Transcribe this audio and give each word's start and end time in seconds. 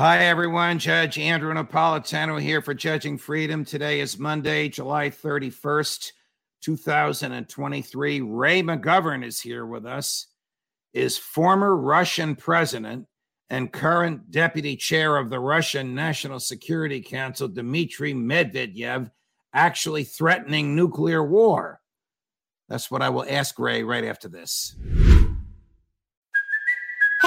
Hi, 0.00 0.24
everyone. 0.24 0.78
Judge 0.78 1.18
Andrew 1.18 1.52
Napolitano 1.52 2.40
here 2.40 2.62
for 2.62 2.72
Judging 2.72 3.18
Freedom. 3.18 3.66
Today 3.66 4.00
is 4.00 4.18
Monday, 4.18 4.70
July 4.70 5.10
31st, 5.10 6.12
2023. 6.62 8.22
Ray 8.22 8.62
McGovern 8.62 9.22
is 9.22 9.42
here 9.42 9.66
with 9.66 9.84
us, 9.84 10.28
is 10.94 11.18
former 11.18 11.76
Russian 11.76 12.34
president 12.34 13.08
and 13.50 13.70
current 13.70 14.30
deputy 14.30 14.74
chair 14.74 15.18
of 15.18 15.28
the 15.28 15.38
Russian 15.38 15.94
National 15.94 16.40
Security 16.40 17.02
Council, 17.02 17.46
Dmitry 17.46 18.14
Medvedev, 18.14 19.10
actually 19.52 20.04
threatening 20.04 20.74
nuclear 20.74 21.22
war? 21.22 21.78
That's 22.70 22.90
what 22.90 23.02
I 23.02 23.10
will 23.10 23.26
ask 23.28 23.58
Ray 23.58 23.82
right 23.82 24.04
after 24.04 24.30
this. 24.30 24.76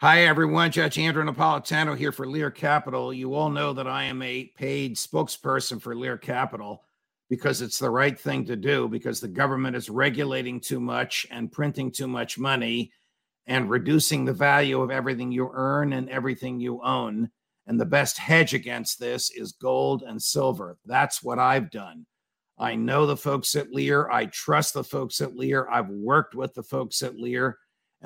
Hi, 0.00 0.26
everyone. 0.26 0.72
Judge 0.72 0.98
Andrew 0.98 1.24
Napolitano 1.24 1.96
here 1.96 2.12
for 2.12 2.26
Lear 2.26 2.50
Capital. 2.50 3.14
You 3.14 3.32
all 3.32 3.48
know 3.48 3.72
that 3.72 3.86
I 3.86 4.04
am 4.04 4.20
a 4.20 4.44
paid 4.54 4.96
spokesperson 4.96 5.80
for 5.80 5.96
Lear 5.96 6.18
Capital 6.18 6.84
because 7.30 7.62
it's 7.62 7.78
the 7.78 7.88
right 7.88 8.20
thing 8.20 8.44
to 8.44 8.56
do 8.56 8.88
because 8.88 9.20
the 9.20 9.28
government 9.28 9.74
is 9.74 9.88
regulating 9.88 10.60
too 10.60 10.80
much 10.80 11.26
and 11.30 11.50
printing 11.50 11.90
too 11.90 12.06
much 12.06 12.36
money 12.36 12.92
and 13.46 13.70
reducing 13.70 14.26
the 14.26 14.34
value 14.34 14.82
of 14.82 14.90
everything 14.90 15.32
you 15.32 15.50
earn 15.54 15.94
and 15.94 16.10
everything 16.10 16.60
you 16.60 16.82
own. 16.82 17.30
And 17.66 17.80
the 17.80 17.86
best 17.86 18.18
hedge 18.18 18.52
against 18.52 19.00
this 19.00 19.30
is 19.30 19.52
gold 19.52 20.02
and 20.06 20.20
silver. 20.20 20.76
That's 20.84 21.22
what 21.22 21.38
I've 21.38 21.70
done. 21.70 22.04
I 22.58 22.74
know 22.74 23.06
the 23.06 23.16
folks 23.16 23.56
at 23.56 23.72
Lear. 23.72 24.10
I 24.10 24.26
trust 24.26 24.74
the 24.74 24.84
folks 24.84 25.22
at 25.22 25.36
Lear. 25.36 25.70
I've 25.70 25.88
worked 25.88 26.34
with 26.34 26.52
the 26.52 26.62
folks 26.62 27.00
at 27.02 27.18
Lear 27.18 27.56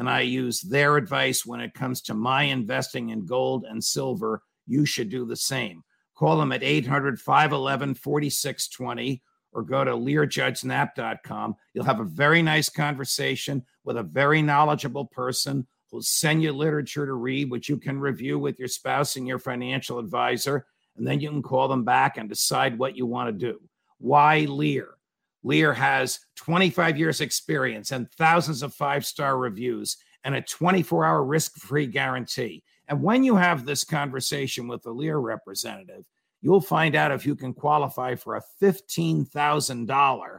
and 0.01 0.09
I 0.09 0.23
use 0.23 0.63
their 0.63 0.97
advice 0.97 1.45
when 1.45 1.61
it 1.61 1.75
comes 1.75 2.01
to 2.03 2.15
my 2.15 2.45
investing 2.45 3.11
in 3.11 3.27
gold 3.27 3.67
and 3.69 3.85
silver. 3.85 4.43
You 4.67 4.87
should 4.87 5.11
do 5.11 5.27
the 5.27 5.37
same. 5.37 5.85
Call 6.17 6.39
them 6.39 6.53
at 6.53 6.63
800 6.63 7.21
511 7.21 7.97
4620 7.97 9.23
or 9.53 9.63
go 9.63 9.85
to 9.85 9.91
learjudgesnap.com. 9.91 11.55
You'll 11.75 11.85
have 11.85 12.01
a 12.01 12.05
very 12.05 12.41
nice 12.41 12.71
conversation 12.71 13.63
with 13.85 13.99
a 13.99 14.03
very 14.03 14.41
knowledgeable 14.41 15.05
person 15.05 15.67
who'll 15.91 16.01
send 16.01 16.43
you 16.43 16.53
literature 16.53 17.05
to 17.05 17.13
read, 17.13 17.51
which 17.51 17.69
you 17.69 17.77
can 17.77 18.01
review 18.01 18.39
with 18.39 18.59
your 18.59 18.69
spouse 18.69 19.17
and 19.17 19.29
your 19.29 19.39
financial 19.39 19.99
advisor. 19.99 20.65
And 20.97 21.07
then 21.07 21.21
you 21.21 21.29
can 21.29 21.43
call 21.43 21.69
them 21.69 21.85
back 21.85 22.17
and 22.17 22.27
decide 22.27 22.79
what 22.79 22.97
you 22.97 23.05
want 23.05 23.39
to 23.39 23.53
do. 23.53 23.61
Why 23.99 24.47
Lear? 24.49 24.95
Lear 25.43 25.73
has 25.73 26.21
25 26.37 26.99
years 26.99 27.21
experience 27.21 27.93
and 27.93 28.11
thousands 28.13 28.63
of 28.63 28.75
five-star 28.75 29.39
reviews 29.39 29.97
and 30.25 30.35
a 30.35 30.43
24-hour 30.43 31.25
risk-free 31.25 31.87
guarantee. 31.87 32.63
And 32.89 33.03
when 33.03 33.25
you 33.25 33.37
have 33.37 33.65
this 33.65 33.85
conversation 33.85 34.69
with 34.69 34.83
the 34.83 34.91
Lear 34.91 35.19
representative, 35.19 36.05
you'll 36.43 36.61
find 36.61 36.95
out 36.95 37.13
if 37.13 37.25
you 37.25 37.37
can 37.37 37.55
qualify 37.55 38.15
for 38.15 38.37
a 38.37 38.43
$15,000 38.63 40.39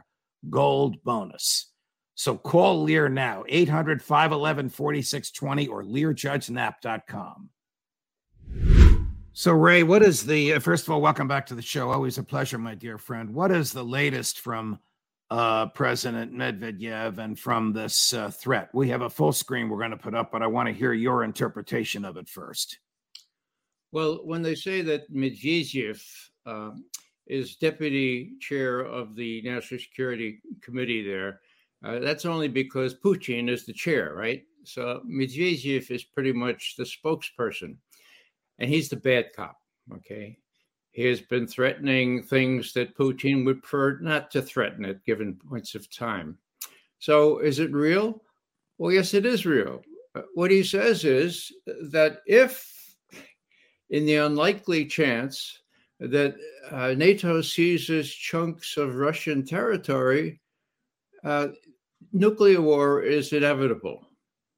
gold 0.50 1.02
bonus. 1.02 1.70
So 2.14 2.36
call 2.36 2.82
Lear 2.82 3.08
now, 3.08 3.44
800 3.48 4.02
511 4.02 4.68
4620 4.68 5.66
or 5.68 5.82
learjudgenap.com. 5.82 7.48
So, 9.34 9.52
Ray, 9.52 9.82
what 9.82 10.02
is 10.02 10.26
the, 10.26 10.54
uh, 10.54 10.60
first 10.60 10.86
of 10.86 10.92
all, 10.92 11.00
welcome 11.00 11.26
back 11.26 11.46
to 11.46 11.54
the 11.54 11.62
show. 11.62 11.90
Always 11.90 12.18
a 12.18 12.22
pleasure, 12.22 12.58
my 12.58 12.74
dear 12.74 12.98
friend. 12.98 13.32
What 13.32 13.50
is 13.50 13.72
the 13.72 13.82
latest 13.82 14.40
from 14.40 14.78
uh, 15.32 15.66
President 15.68 16.34
Medvedev 16.34 17.16
and 17.16 17.38
from 17.38 17.72
this 17.72 18.12
uh, 18.12 18.30
threat. 18.30 18.68
We 18.74 18.90
have 18.90 19.00
a 19.00 19.08
full 19.08 19.32
screen 19.32 19.70
we're 19.70 19.78
going 19.78 19.90
to 19.90 19.96
put 19.96 20.14
up, 20.14 20.30
but 20.30 20.42
I 20.42 20.46
want 20.46 20.66
to 20.66 20.74
hear 20.74 20.92
your 20.92 21.24
interpretation 21.24 22.04
of 22.04 22.18
it 22.18 22.28
first. 22.28 22.78
Well, 23.92 24.20
when 24.24 24.42
they 24.42 24.54
say 24.54 24.82
that 24.82 25.10
Medvedev 25.10 26.02
uh, 26.44 26.72
is 27.26 27.56
deputy 27.56 28.32
chair 28.40 28.80
of 28.80 29.16
the 29.16 29.40
National 29.40 29.80
Security 29.80 30.42
Committee 30.60 31.02
there, 31.02 31.40
uh, 31.82 31.98
that's 32.00 32.26
only 32.26 32.48
because 32.48 32.94
Putin 32.94 33.48
is 33.48 33.64
the 33.64 33.72
chair, 33.72 34.12
right? 34.14 34.42
So 34.64 35.00
Medvedev 35.10 35.90
is 35.90 36.04
pretty 36.04 36.32
much 36.32 36.74
the 36.76 36.84
spokesperson, 36.84 37.76
and 38.58 38.68
he's 38.68 38.90
the 38.90 38.96
bad 38.96 39.30
cop. 39.34 39.56
Okay, 39.94 40.36
he 40.92 41.06
has 41.06 41.22
been 41.22 41.46
threatening 41.46 42.22
things 42.22 42.74
that 42.74 42.96
Putin 42.96 43.44
would 43.46 43.62
prefer 43.62 43.98
not 44.00 44.30
to 44.30 44.42
threaten 44.42 44.84
at 44.84 45.04
given 45.04 45.34
points 45.34 45.74
of 45.74 45.90
time. 45.90 46.38
So, 46.98 47.38
is 47.38 47.58
it 47.58 47.72
real? 47.72 48.22
Well, 48.78 48.92
yes, 48.92 49.14
it 49.14 49.24
is 49.24 49.46
real. 49.46 49.82
Uh, 50.14 50.22
what 50.34 50.50
he 50.50 50.62
says 50.62 51.04
is 51.04 51.50
that 51.90 52.20
if, 52.26 52.94
in 53.88 54.04
the 54.04 54.16
unlikely 54.16 54.84
chance 54.84 55.60
that 55.98 56.36
uh, 56.70 56.94
NATO 56.96 57.40
seizes 57.40 58.12
chunks 58.12 58.76
of 58.76 58.96
Russian 58.96 59.46
territory, 59.46 60.40
uh, 61.24 61.48
nuclear 62.12 62.60
war 62.60 63.02
is 63.02 63.32
inevitable. 63.32 64.06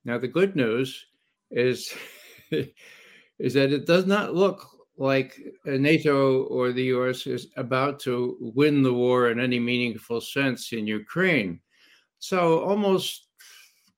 Now, 0.04 0.18
the 0.18 0.28
good 0.28 0.56
news 0.56 1.06
is, 1.50 1.94
is 2.50 3.54
that 3.54 3.72
it 3.72 3.86
does 3.86 4.06
not 4.06 4.34
look 4.34 4.73
like 4.96 5.40
uh, 5.66 5.72
NATO 5.72 6.44
or 6.44 6.72
the 6.72 6.84
US 6.84 7.26
is 7.26 7.48
about 7.56 7.98
to 8.00 8.36
win 8.40 8.82
the 8.82 8.92
war 8.92 9.30
in 9.30 9.40
any 9.40 9.58
meaningful 9.58 10.20
sense 10.20 10.72
in 10.72 10.86
Ukraine. 10.86 11.60
So, 12.18 12.60
almost 12.60 13.26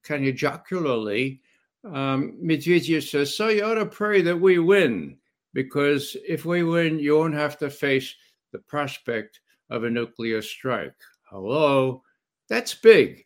kind 0.03 0.27
of 0.27 0.35
jocularly, 0.35 1.41
um, 1.85 2.39
Medvedev 2.43 3.03
says, 3.09 3.35
So 3.35 3.49
you 3.49 3.65
ought 3.65 3.75
to 3.75 3.87
pray 3.87 4.23
that 4.23 4.41
we 4.41 4.59
win, 4.59 5.19
because 5.53 6.17
if 6.27 6.45
we 6.45 6.63
win, 6.63 6.99
you 6.99 7.17
won't 7.17 7.35
have 7.35 7.59
to 7.59 7.71
face 7.71 8.15
the 8.53 8.59
prospect 8.61 9.41
of 9.71 9.85
a 9.85 9.91
nuclear 9.91 10.43
strike. 10.43 10.97
Hello, 11.31 12.03
that's 12.49 12.75
big. 12.75 13.26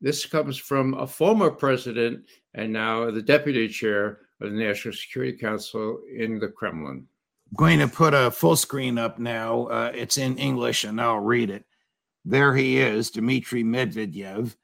This 0.00 0.24
comes 0.24 0.56
from 0.56 0.94
a 0.94 1.06
former 1.06 1.50
president 1.50 2.24
and 2.54 2.72
now 2.72 3.10
the 3.10 3.22
deputy 3.22 3.68
chair 3.68 4.20
of 4.40 4.50
the 4.50 4.56
National 4.56 4.94
Security 4.94 5.36
Council 5.36 6.00
in 6.16 6.38
the 6.38 6.48
Kremlin. 6.48 7.06
I'm 7.50 7.56
going 7.56 7.80
to 7.80 7.88
put 7.88 8.14
a 8.14 8.30
full 8.30 8.56
screen 8.56 8.96
up 8.96 9.18
now. 9.18 9.66
Uh, 9.66 9.92
it's 9.94 10.16
in 10.16 10.38
English 10.38 10.84
and 10.84 11.00
I'll 11.00 11.18
read 11.18 11.50
it. 11.50 11.64
There 12.24 12.54
he 12.54 12.78
is, 12.78 13.10
Dmitry 13.10 13.64
Medvedev. 13.64 14.54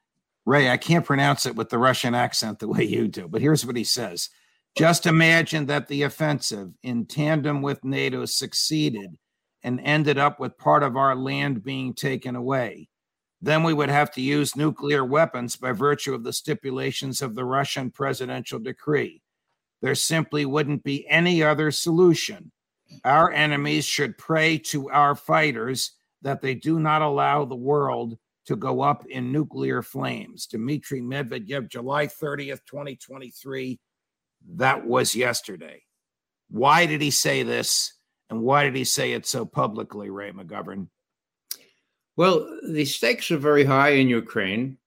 Ray, 0.45 0.69
I 0.69 0.77
can't 0.77 1.05
pronounce 1.05 1.45
it 1.45 1.55
with 1.55 1.69
the 1.69 1.77
Russian 1.77 2.15
accent 2.15 2.59
the 2.59 2.67
way 2.67 2.83
you 2.83 3.07
do, 3.07 3.27
but 3.27 3.41
here's 3.41 3.65
what 3.65 3.75
he 3.75 3.83
says 3.83 4.29
Just 4.77 5.05
imagine 5.05 5.65
that 5.65 5.87
the 5.87 6.03
offensive, 6.03 6.71
in 6.83 7.05
tandem 7.05 7.61
with 7.61 7.83
NATO, 7.83 8.25
succeeded 8.25 9.17
and 9.63 9.81
ended 9.81 10.17
up 10.17 10.39
with 10.39 10.57
part 10.57 10.83
of 10.83 10.95
our 10.95 11.15
land 11.15 11.63
being 11.63 11.93
taken 11.93 12.35
away. 12.35 12.87
Then 13.41 13.63
we 13.63 13.73
would 13.73 13.89
have 13.89 14.11
to 14.11 14.21
use 14.21 14.55
nuclear 14.55 15.05
weapons 15.05 15.55
by 15.55 15.71
virtue 15.71 16.13
of 16.13 16.23
the 16.23 16.33
stipulations 16.33 17.21
of 17.21 17.35
the 17.35 17.45
Russian 17.45 17.91
presidential 17.91 18.59
decree. 18.59 19.21
There 19.81 19.95
simply 19.95 20.45
wouldn't 20.45 20.83
be 20.83 21.07
any 21.07 21.43
other 21.43 21.69
solution. 21.69 22.51
Our 23.03 23.31
enemies 23.31 23.85
should 23.85 24.17
pray 24.17 24.57
to 24.59 24.89
our 24.89 25.13
fighters 25.13 25.91
that 26.23 26.41
they 26.41 26.55
do 26.55 26.79
not 26.79 27.01
allow 27.01 27.45
the 27.45 27.55
world 27.55 28.17
to 28.47 28.55
go 28.55 28.81
up 28.81 29.05
in 29.07 29.31
nuclear 29.31 29.81
flames. 29.81 30.47
Dmitry 30.47 31.01
Medvedev, 31.01 31.69
July 31.69 32.07
30th, 32.07 32.61
2023. 32.65 33.79
That 34.55 34.85
was 34.85 35.15
yesterday. 35.15 35.83
Why 36.49 36.85
did 36.85 37.01
he 37.01 37.11
say 37.11 37.43
this? 37.43 37.93
And 38.29 38.41
why 38.41 38.63
did 38.63 38.75
he 38.75 38.83
say 38.83 39.13
it 39.13 39.25
so 39.25 39.45
publicly, 39.45 40.09
Ray 40.09 40.31
McGovern? 40.31 40.87
Well, 42.17 42.49
the 42.67 42.83
stakes 42.83 43.29
are 43.29 43.37
very 43.37 43.63
high 43.63 43.89
in 43.89 44.09
Ukraine. 44.09 44.77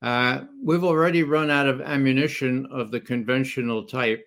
Uh, 0.00 0.44
we've 0.64 0.82
already 0.82 1.22
run 1.22 1.50
out 1.50 1.68
of 1.68 1.82
ammunition 1.82 2.66
of 2.72 2.90
the 2.90 3.00
conventional 3.00 3.84
type 3.84 4.26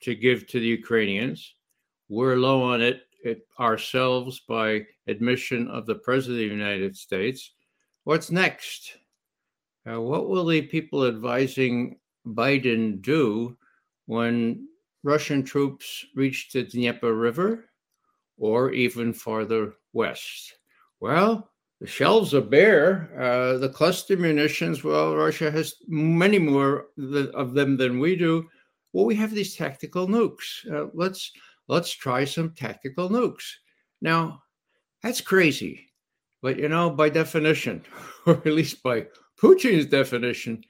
to 0.00 0.14
give 0.14 0.46
to 0.46 0.60
the 0.60 0.66
Ukrainians. 0.66 1.56
We're 2.08 2.36
low 2.36 2.62
on 2.62 2.80
it, 2.80 3.02
it 3.22 3.46
ourselves 3.60 4.40
by 4.48 4.86
admission 5.08 5.68
of 5.68 5.84
the 5.84 5.96
President 5.96 6.42
of 6.42 6.48
the 6.48 6.54
United 6.54 6.96
States. 6.96 7.52
What's 8.04 8.30
next? 8.30 8.96
Uh, 9.86 10.00
what 10.00 10.26
will 10.26 10.46
the 10.46 10.62
people 10.62 11.06
advising 11.06 11.98
Biden 12.26 13.02
do 13.02 13.58
when 14.06 14.68
Russian 15.02 15.42
troops 15.42 16.06
reach 16.16 16.50
the 16.50 16.62
Dnieper 16.62 17.14
River 17.14 17.66
or 18.38 18.72
even 18.72 19.12
farther 19.12 19.74
west? 19.92 20.54
Well, 21.00 21.50
the 21.80 21.86
shelves 21.86 22.34
are 22.34 22.40
bare. 22.40 23.10
Uh, 23.18 23.58
the 23.58 23.68
cluster 23.68 24.16
munitions, 24.16 24.84
well, 24.84 25.14
Russia 25.16 25.50
has 25.50 25.74
many 25.86 26.38
more 26.38 26.86
of 27.34 27.54
them 27.54 27.76
than 27.76 27.98
we 27.98 28.16
do. 28.16 28.48
Well, 28.92 29.04
we 29.04 29.14
have 29.16 29.34
these 29.34 29.56
tactical 29.56 30.06
nukes. 30.06 30.70
Uh, 30.70 30.88
let's 30.94 31.32
let's 31.68 31.90
try 31.90 32.24
some 32.24 32.50
tactical 32.50 33.08
nukes. 33.10 33.44
Now, 34.00 34.42
that's 35.02 35.20
crazy, 35.20 35.90
but 36.42 36.58
you 36.58 36.68
know, 36.68 36.90
by 36.90 37.08
definition, 37.08 37.84
or 38.26 38.34
at 38.34 38.46
least 38.46 38.82
by 38.82 39.06
Putin's 39.40 39.86
definition, 39.86 40.62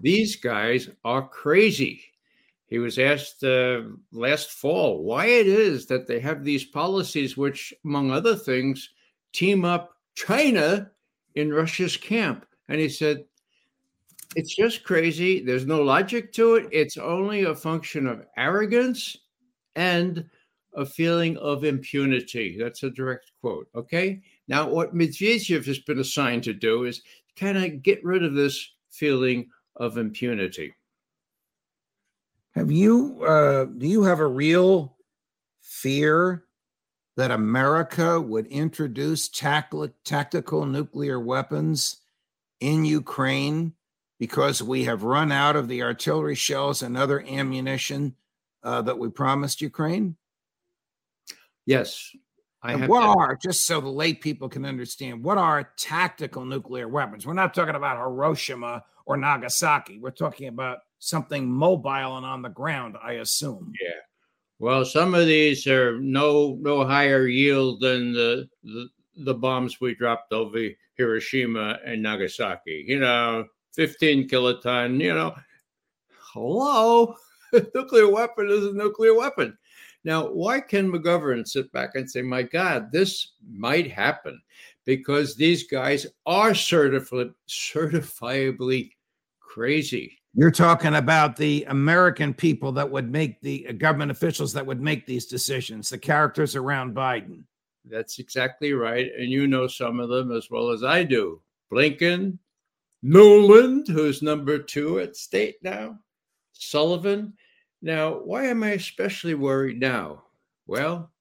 these 0.00 0.36
guys 0.36 0.88
are 1.04 1.28
crazy. 1.28 2.02
He 2.66 2.78
was 2.78 2.98
asked 2.98 3.44
uh, 3.44 3.82
last 4.12 4.50
fall 4.50 5.02
why 5.02 5.26
it 5.26 5.46
is 5.46 5.86
that 5.86 6.06
they 6.06 6.20
have 6.20 6.44
these 6.44 6.64
policies, 6.64 7.36
which, 7.36 7.74
among 7.84 8.10
other 8.10 8.36
things, 8.36 8.90
team 9.32 9.64
up 9.64 9.93
China 10.14 10.90
in 11.34 11.52
Russia's 11.52 11.96
camp. 11.96 12.46
And 12.68 12.80
he 12.80 12.88
said, 12.88 13.24
it's 14.36 14.54
just 14.54 14.84
crazy. 14.84 15.40
There's 15.44 15.66
no 15.66 15.82
logic 15.82 16.32
to 16.34 16.56
it. 16.56 16.68
It's 16.72 16.96
only 16.96 17.44
a 17.44 17.54
function 17.54 18.06
of 18.06 18.26
arrogance 18.36 19.16
and 19.76 20.24
a 20.74 20.84
feeling 20.84 21.36
of 21.36 21.64
impunity. 21.64 22.56
That's 22.58 22.82
a 22.82 22.90
direct 22.90 23.30
quote. 23.40 23.68
Okay. 23.74 24.22
Now, 24.48 24.68
what 24.68 24.94
Medvedev 24.94 25.64
has 25.66 25.78
been 25.80 26.00
assigned 26.00 26.42
to 26.44 26.52
do 26.52 26.84
is 26.84 27.02
kind 27.36 27.58
of 27.58 27.82
get 27.82 28.04
rid 28.04 28.24
of 28.24 28.34
this 28.34 28.72
feeling 28.90 29.48
of 29.76 29.98
impunity. 29.98 30.74
Have 32.54 32.70
you, 32.70 33.24
uh, 33.24 33.64
do 33.64 33.86
you 33.86 34.02
have 34.02 34.20
a 34.20 34.26
real 34.26 34.96
fear 35.60 36.44
that 37.16 37.30
America 37.30 38.20
would 38.20 38.46
introduce 38.46 39.28
tactical 39.28 40.66
nuclear 40.66 41.20
weapons 41.20 41.98
in 42.60 42.84
Ukraine 42.84 43.74
because 44.18 44.62
we 44.62 44.84
have 44.84 45.02
run 45.02 45.30
out 45.30 45.56
of 45.56 45.68
the 45.68 45.82
artillery 45.82 46.34
shells 46.34 46.82
and 46.82 46.96
other 46.96 47.20
ammunition 47.22 48.16
uh, 48.62 48.82
that 48.82 48.98
we 48.98 49.10
promised 49.10 49.60
Ukraine? 49.60 50.16
Yes. 51.66 52.10
I 52.62 52.76
what 52.86 53.00
to- 53.00 53.18
are, 53.18 53.36
just 53.36 53.66
so 53.66 53.80
the 53.80 53.88
lay 53.88 54.14
people 54.14 54.48
can 54.48 54.64
understand, 54.64 55.22
what 55.22 55.36
are 55.36 55.70
tactical 55.76 56.44
nuclear 56.44 56.88
weapons? 56.88 57.26
We're 57.26 57.34
not 57.34 57.52
talking 57.52 57.74
about 57.74 57.98
Hiroshima 57.98 58.84
or 59.04 59.16
Nagasaki. 59.18 59.98
We're 59.98 60.10
talking 60.10 60.48
about 60.48 60.78
something 60.98 61.50
mobile 61.50 62.16
and 62.16 62.24
on 62.24 62.40
the 62.40 62.48
ground, 62.48 62.96
I 63.02 63.14
assume. 63.14 63.72
Yeah. 63.80 64.00
Well, 64.58 64.84
some 64.84 65.14
of 65.14 65.26
these 65.26 65.66
are 65.66 66.00
no 66.00 66.56
no 66.60 66.84
higher 66.84 67.26
yield 67.26 67.80
than 67.80 68.12
the 68.12 68.48
the, 68.62 68.88
the 69.16 69.34
bombs 69.34 69.80
we 69.80 69.94
dropped 69.94 70.32
over 70.32 70.68
Hiroshima 70.94 71.78
and 71.84 72.02
Nagasaki. 72.02 72.84
You 72.86 73.00
know, 73.00 73.46
15 73.72 74.28
kiloton. 74.28 75.00
You 75.00 75.14
know, 75.14 75.34
hello, 76.32 77.16
nuclear 77.74 78.08
weapon 78.08 78.48
is 78.48 78.66
a 78.66 78.72
nuclear 78.72 79.14
weapon. 79.14 79.56
Now, 80.04 80.28
why 80.28 80.60
can 80.60 80.92
McGovern 80.92 81.48
sit 81.48 81.72
back 81.72 81.90
and 81.94 82.08
say, 82.08 82.22
"My 82.22 82.42
God, 82.42 82.92
this 82.92 83.32
might 83.50 83.90
happen"? 83.90 84.40
Because 84.84 85.34
these 85.34 85.66
guys 85.66 86.06
are 86.26 86.50
certifi- 86.50 87.34
certifiably 87.48 88.90
crazy. 89.40 90.18
You're 90.36 90.50
talking 90.50 90.94
about 90.96 91.36
the 91.36 91.64
American 91.68 92.34
people 92.34 92.72
that 92.72 92.90
would 92.90 93.10
make 93.10 93.40
the 93.40 93.68
uh, 93.68 93.72
government 93.72 94.10
officials 94.10 94.52
that 94.54 94.66
would 94.66 94.80
make 94.80 95.06
these 95.06 95.26
decisions, 95.26 95.88
the 95.88 95.98
characters 95.98 96.56
around 96.56 96.94
Biden. 96.94 97.44
That's 97.84 98.18
exactly 98.18 98.72
right. 98.72 99.12
And 99.16 99.30
you 99.30 99.46
know 99.46 99.68
some 99.68 100.00
of 100.00 100.08
them 100.08 100.32
as 100.32 100.50
well 100.50 100.70
as 100.70 100.82
I 100.82 101.04
do. 101.04 101.40
Blinken, 101.72 102.38
Nuland, 103.04 103.86
who's 103.86 104.22
number 104.22 104.58
two 104.58 104.98
at 104.98 105.14
state 105.14 105.56
now, 105.62 106.00
Sullivan. 106.52 107.34
Now, 107.80 108.14
why 108.14 108.46
am 108.46 108.64
I 108.64 108.70
especially 108.70 109.34
worried 109.34 109.78
now? 109.78 110.24
Well, 110.66 111.12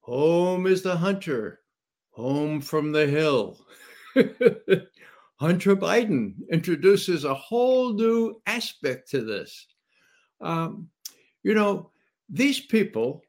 home 0.00 0.66
is 0.66 0.82
the 0.82 0.96
hunter, 0.96 1.60
home 2.10 2.62
from 2.62 2.92
the 2.92 3.06
hill. 3.06 3.58
Hunter 5.38 5.76
Biden 5.76 6.34
introduces 6.50 7.24
a 7.24 7.34
whole 7.34 7.92
new 7.92 8.40
aspect 8.46 9.10
to 9.10 9.22
this. 9.22 9.66
Um, 10.40 10.88
you 11.42 11.54
know, 11.54 11.90
these 12.28 12.58
people 12.60 13.22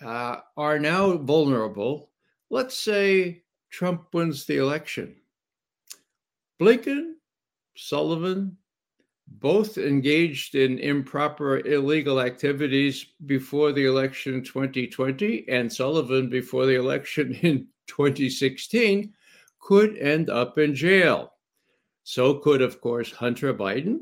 uh, 0.00 0.36
are 0.56 0.78
now 0.78 1.18
vulnerable. 1.18 2.10
Let's 2.48 2.76
say 2.76 3.42
Trump 3.70 4.06
wins 4.14 4.46
the 4.46 4.56
election. 4.56 5.16
Blinken, 6.60 7.12
Sullivan, 7.76 8.56
both 9.26 9.78
engaged 9.78 10.54
in 10.54 10.78
improper 10.78 11.58
illegal 11.66 12.20
activities 12.20 13.06
before 13.26 13.72
the 13.72 13.84
election 13.84 14.34
in 14.34 14.44
2020 14.44 15.46
and 15.48 15.72
Sullivan 15.72 16.28
before 16.28 16.66
the 16.66 16.74
election 16.74 17.34
in 17.42 17.68
2016 17.86 19.12
could 19.60 19.96
end 19.98 20.30
up 20.30 20.58
in 20.58 20.74
jail. 20.74 21.34
So 22.04 22.34
could, 22.34 22.62
of 22.62 22.80
course, 22.80 23.12
Hunter 23.12 23.54
Biden. 23.54 24.00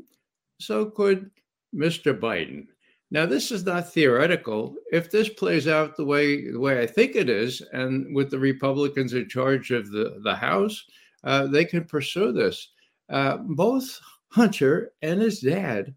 So 0.59 0.85
could 0.85 1.31
Mr. 1.75 2.17
Biden. 2.17 2.67
Now, 3.11 3.25
this 3.25 3.51
is 3.51 3.65
not 3.65 3.91
theoretical. 3.91 4.75
If 4.91 5.09
this 5.09 5.29
plays 5.29 5.67
out 5.67 5.95
the 5.97 6.05
way 6.05 6.51
the 6.51 6.59
way 6.59 6.81
I 6.81 6.85
think 6.85 7.15
it 7.15 7.29
is, 7.29 7.61
and 7.73 8.15
with 8.15 8.29
the 8.29 8.39
Republicans 8.39 9.13
in 9.13 9.27
charge 9.27 9.71
of 9.71 9.91
the 9.91 10.19
the 10.23 10.35
House, 10.35 10.85
uh, 11.23 11.47
they 11.47 11.65
can 11.65 11.85
pursue 11.85 12.31
this. 12.31 12.69
Uh, 13.09 13.37
both 13.37 13.99
Hunter 14.29 14.91
and 15.01 15.19
his 15.19 15.39
dad 15.39 15.95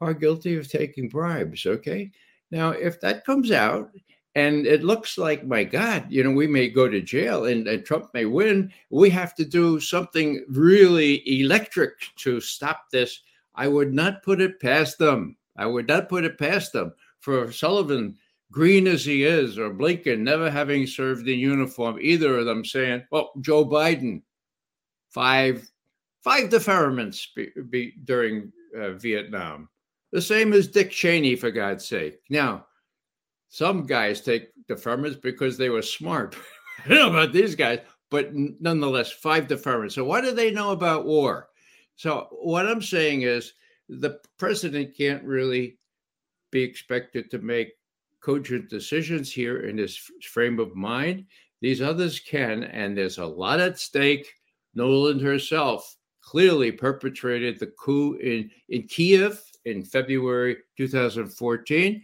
are 0.00 0.14
guilty 0.14 0.56
of 0.56 0.70
taking 0.70 1.08
bribes. 1.08 1.66
Okay, 1.66 2.10
now 2.50 2.70
if 2.70 2.98
that 3.00 3.26
comes 3.26 3.50
out, 3.50 3.90
and 4.38 4.66
it 4.66 4.84
looks 4.84 5.18
like, 5.18 5.44
my 5.44 5.64
God, 5.64 6.06
you 6.08 6.22
know, 6.22 6.30
we 6.30 6.46
may 6.46 6.68
go 6.68 6.88
to 6.88 7.00
jail 7.00 7.46
and, 7.46 7.66
and, 7.66 7.84
Trump 7.84 8.10
may 8.14 8.24
win. 8.24 8.72
We 8.90 9.10
have 9.10 9.34
to 9.34 9.44
do 9.44 9.80
something 9.80 10.44
really 10.48 11.40
electric 11.40 11.94
to 12.18 12.40
stop 12.40 12.84
this. 12.92 13.20
I 13.56 13.66
would 13.66 13.92
not 13.92 14.22
put 14.22 14.40
it 14.40 14.60
past 14.60 14.98
them. 14.98 15.36
I 15.56 15.66
would 15.66 15.88
not 15.88 16.08
put 16.08 16.24
it 16.24 16.38
past 16.38 16.72
them. 16.72 16.92
For 17.18 17.50
Sullivan, 17.50 18.16
green 18.52 18.86
as 18.86 19.04
he 19.04 19.24
is, 19.24 19.58
or 19.58 19.74
Blinken, 19.74 20.20
never 20.20 20.48
having 20.48 20.86
served 20.86 21.26
in 21.26 21.40
uniform, 21.40 21.98
either 22.00 22.38
of 22.38 22.46
them 22.46 22.64
saying, 22.64 23.02
well, 23.10 23.32
Joe 23.40 23.64
Biden, 23.66 24.22
five 25.10 25.68
five 26.22 26.48
deferments 26.48 27.26
be, 27.34 27.48
be, 27.70 27.94
during 28.04 28.52
uh, 28.78 28.92
Vietnam. 28.92 29.68
The 30.12 30.22
same 30.22 30.52
as 30.52 30.68
Dick 30.68 30.92
Cheney, 30.92 31.34
for 31.34 31.50
God's 31.50 31.88
sake. 31.88 32.20
Now, 32.30 32.66
some 33.48 33.86
guys 33.86 34.20
take 34.20 34.50
deferments 34.68 35.20
because 35.20 35.56
they 35.56 35.70
were 35.70 35.82
smart. 35.82 36.36
I 36.84 36.88
don't 36.88 36.98
know 36.98 37.18
about 37.18 37.32
these 37.32 37.54
guys, 37.54 37.80
but 38.10 38.30
nonetheless, 38.34 39.10
five 39.10 39.46
deferments. 39.46 39.92
So, 39.92 40.04
what 40.04 40.22
do 40.22 40.32
they 40.32 40.50
know 40.50 40.72
about 40.72 41.06
war? 41.06 41.48
So, 41.96 42.28
what 42.30 42.68
I'm 42.68 42.82
saying 42.82 43.22
is 43.22 43.54
the 43.88 44.20
president 44.38 44.96
can't 44.96 45.24
really 45.24 45.78
be 46.50 46.62
expected 46.62 47.30
to 47.30 47.38
make 47.38 47.72
cogent 48.20 48.68
decisions 48.68 49.32
here 49.32 49.60
in 49.60 49.76
this 49.76 49.96
frame 50.30 50.58
of 50.58 50.74
mind. 50.74 51.26
These 51.60 51.82
others 51.82 52.20
can, 52.20 52.64
and 52.64 52.96
there's 52.96 53.18
a 53.18 53.26
lot 53.26 53.60
at 53.60 53.78
stake. 53.78 54.28
Nuland 54.76 55.22
herself 55.22 55.96
clearly 56.20 56.70
perpetrated 56.70 57.58
the 57.58 57.72
coup 57.78 58.14
in, 58.16 58.50
in 58.68 58.82
Kiev 58.86 59.42
in 59.64 59.84
February 59.84 60.56
2014. 60.76 62.02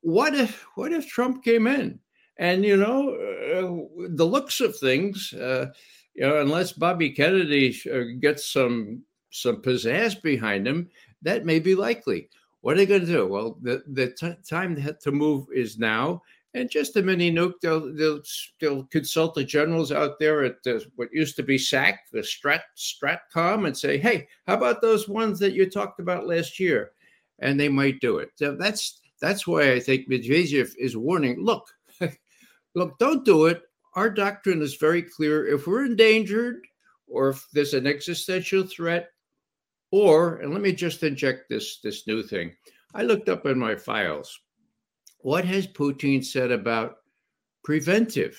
What 0.00 0.34
if 0.34 0.64
what 0.74 0.92
if 0.92 1.06
Trump 1.06 1.44
came 1.44 1.66
in? 1.66 1.98
And 2.38 2.64
you 2.64 2.76
know, 2.76 3.10
uh, 3.14 4.06
the 4.08 4.24
looks 4.24 4.60
of 4.60 4.76
things, 4.76 5.32
uh, 5.34 5.66
you 6.14 6.22
know, 6.22 6.40
unless 6.40 6.72
Bobby 6.72 7.10
Kennedy 7.10 7.78
uh, 7.92 8.18
gets 8.20 8.50
some 8.52 9.02
some 9.30 9.62
pizzazz 9.62 10.20
behind 10.20 10.66
him, 10.66 10.88
that 11.22 11.44
may 11.44 11.58
be 11.58 11.74
likely. 11.74 12.28
What 12.60 12.74
are 12.74 12.78
they 12.78 12.86
going 12.86 13.00
to 13.00 13.06
do? 13.06 13.26
Well, 13.26 13.58
the 13.62 13.82
the 13.88 14.08
t- 14.08 14.34
time 14.48 14.76
to 14.76 15.12
move 15.12 15.46
is 15.52 15.78
now. 15.78 16.22
And 16.54 16.70
just 16.70 16.96
a 16.96 17.02
mini 17.02 17.32
nuke, 17.32 17.60
they'll, 17.62 17.94
they'll, 17.94 18.20
they'll 18.60 18.84
consult 18.84 19.34
the 19.34 19.44
generals 19.44 19.90
out 19.90 20.18
there 20.18 20.44
at 20.44 20.56
what 20.96 21.08
used 21.12 21.34
to 21.36 21.42
be 21.42 21.56
SAC, 21.56 22.00
the 22.12 22.18
Strat 22.18 22.60
Stratcom, 22.76 23.66
and 23.66 23.76
say, 23.76 23.96
"Hey, 23.96 24.28
how 24.46 24.54
about 24.54 24.82
those 24.82 25.08
ones 25.08 25.38
that 25.38 25.54
you 25.54 25.68
talked 25.68 25.98
about 25.98 26.26
last 26.26 26.60
year?" 26.60 26.92
And 27.38 27.58
they 27.58 27.70
might 27.70 28.00
do 28.00 28.18
it. 28.18 28.32
So 28.34 28.54
that's 28.54 29.00
that's 29.18 29.46
why 29.46 29.72
I 29.72 29.80
think 29.80 30.10
Medvedev 30.10 30.72
is 30.78 30.94
warning. 30.94 31.42
Look, 31.42 31.66
look, 32.74 32.98
don't 32.98 33.24
do 33.24 33.46
it. 33.46 33.62
Our 33.94 34.10
doctrine 34.10 34.60
is 34.60 34.76
very 34.76 35.02
clear. 35.02 35.46
If 35.46 35.66
we're 35.66 35.86
endangered, 35.86 36.60
or 37.06 37.30
if 37.30 37.46
there's 37.52 37.72
an 37.72 37.86
existential 37.86 38.64
threat, 38.64 39.08
or 39.90 40.36
and 40.36 40.52
let 40.52 40.60
me 40.60 40.72
just 40.72 41.02
inject 41.02 41.48
this 41.48 41.80
this 41.80 42.06
new 42.06 42.22
thing. 42.22 42.52
I 42.94 43.04
looked 43.04 43.30
up 43.30 43.46
in 43.46 43.58
my 43.58 43.74
files 43.74 44.38
what 45.22 45.44
has 45.44 45.66
Putin 45.66 46.24
said 46.24 46.50
about 46.50 46.98
preventive 47.64 48.38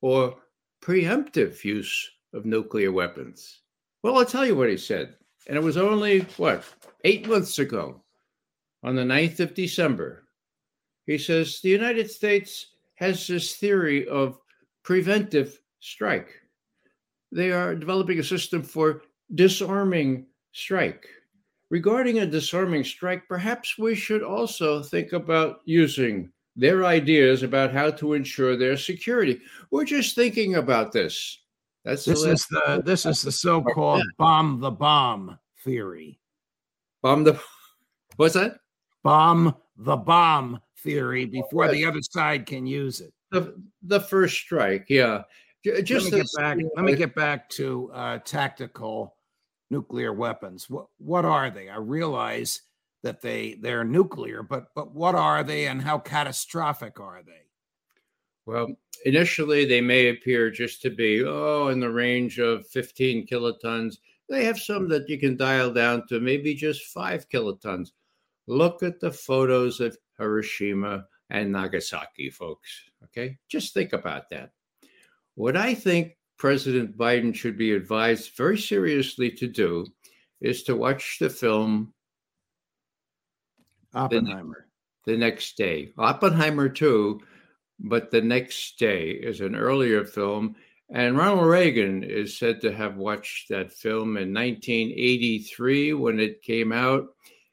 or 0.00 0.36
preemptive 0.82 1.64
use 1.64 2.10
of 2.34 2.44
nuclear 2.44 2.92
weapons? 2.92 3.62
Well, 4.02 4.18
I'll 4.18 4.24
tell 4.26 4.46
you 4.46 4.54
what 4.54 4.68
he 4.68 4.76
said. 4.76 5.16
And 5.48 5.56
it 5.56 5.62
was 5.62 5.76
only, 5.76 6.20
what, 6.36 6.64
eight 7.04 7.26
months 7.28 7.58
ago, 7.58 8.02
on 8.82 8.94
the 8.94 9.02
9th 9.02 9.40
of 9.40 9.54
December. 9.54 10.24
He 11.06 11.18
says 11.18 11.60
the 11.60 11.70
United 11.70 12.10
States 12.10 12.66
has 12.96 13.26
this 13.26 13.56
theory 13.56 14.06
of 14.08 14.38
preventive 14.82 15.58
strike. 15.80 16.28
They 17.32 17.52
are 17.52 17.74
developing 17.74 18.18
a 18.18 18.24
system 18.24 18.62
for 18.62 19.02
disarming 19.34 20.26
strike 20.52 21.06
regarding 21.70 22.20
a 22.20 22.26
disarming 22.26 22.84
strike, 22.84 23.26
perhaps 23.28 23.78
we 23.78 23.94
should 23.94 24.22
also 24.22 24.82
think 24.82 25.12
about 25.12 25.60
using 25.64 26.30
their 26.54 26.84
ideas 26.84 27.42
about 27.42 27.72
how 27.72 27.90
to 27.90 28.14
ensure 28.14 28.56
their 28.56 28.76
security. 28.76 29.40
We're 29.70 29.84
just 29.84 30.14
thinking 30.14 30.54
about 30.56 30.92
this. 30.92 31.42
That's 31.84 32.04
this 32.04 32.22
the 32.22 32.30
is 32.30 32.46
the 32.46 32.82
this 32.84 33.06
is 33.06 33.22
the 33.22 33.30
so-called 33.30 34.02
bomb 34.18 34.60
the 34.60 34.70
bomb 34.70 35.38
theory. 35.64 36.18
Bomb 37.02 37.24
the 37.24 37.40
what's 38.16 38.34
that? 38.34 38.58
Bomb 39.04 39.54
the 39.76 39.96
bomb 39.96 40.60
theory 40.78 41.26
before 41.26 41.68
the 41.68 41.84
other 41.84 42.00
side 42.02 42.46
can 42.46 42.66
use 42.66 43.00
it. 43.00 43.12
The, 43.30 43.54
the 43.82 44.00
first 44.00 44.36
strike, 44.36 44.86
yeah. 44.88 45.22
Just 45.82 46.12
let 46.12 46.12
me, 46.12 46.18
get 46.20 46.28
back, 46.36 46.58
let 46.76 46.84
me 46.84 46.94
get 46.94 47.14
back 47.14 47.48
to 47.50 47.90
uh, 47.92 48.18
tactical 48.18 49.15
nuclear 49.70 50.12
weapons. 50.12 50.68
What 50.70 50.86
what 50.98 51.24
are 51.24 51.50
they? 51.50 51.68
I 51.68 51.76
realize 51.76 52.62
that 53.02 53.20
they 53.20 53.58
they're 53.60 53.84
nuclear, 53.84 54.42
but 54.42 54.66
but 54.74 54.94
what 54.94 55.14
are 55.14 55.42
they 55.42 55.66
and 55.66 55.82
how 55.82 55.98
catastrophic 55.98 57.00
are 57.00 57.22
they? 57.24 57.42
Well, 58.46 58.76
initially 59.04 59.64
they 59.64 59.80
may 59.80 60.08
appear 60.08 60.50
just 60.50 60.80
to 60.82 60.90
be 60.90 61.24
oh 61.24 61.68
in 61.68 61.80
the 61.80 61.90
range 61.90 62.38
of 62.38 62.66
15 62.68 63.26
kilotons. 63.26 63.98
They 64.28 64.44
have 64.44 64.58
some 64.58 64.88
that 64.88 65.08
you 65.08 65.18
can 65.18 65.36
dial 65.36 65.72
down 65.72 66.06
to 66.08 66.20
maybe 66.20 66.54
just 66.54 66.86
5 66.86 67.28
kilotons. 67.28 67.90
Look 68.46 68.82
at 68.82 69.00
the 69.00 69.10
photos 69.10 69.80
of 69.80 69.96
Hiroshima 70.18 71.06
and 71.30 71.52
Nagasaki, 71.52 72.30
folks. 72.30 72.70
Okay? 73.04 73.38
Just 73.48 73.74
think 73.74 73.92
about 73.92 74.28
that. 74.30 74.50
What 75.34 75.56
I 75.56 75.74
think 75.74 76.16
President 76.38 76.96
Biden 76.96 77.34
should 77.34 77.56
be 77.56 77.72
advised 77.72 78.36
very 78.36 78.58
seriously 78.58 79.30
to 79.30 79.46
do 79.46 79.86
is 80.40 80.62
to 80.64 80.76
watch 80.76 81.18
the 81.18 81.30
film 81.30 81.92
Oppenheimer 83.94 84.66
the, 85.04 85.12
the 85.12 85.18
next 85.18 85.56
day. 85.56 85.92
Oppenheimer 85.96 86.68
too, 86.68 87.20
but 87.80 88.10
the 88.10 88.20
next 88.20 88.78
day 88.78 89.10
is 89.10 89.40
an 89.40 89.54
earlier 89.54 90.04
film. 90.04 90.56
And 90.90 91.16
Ronald 91.16 91.46
Reagan 91.46 92.04
is 92.04 92.38
said 92.38 92.60
to 92.60 92.72
have 92.72 92.96
watched 92.96 93.48
that 93.48 93.72
film 93.72 94.16
in 94.16 94.32
1983 94.32 95.94
when 95.94 96.20
it 96.20 96.42
came 96.42 96.72
out. 96.72 97.06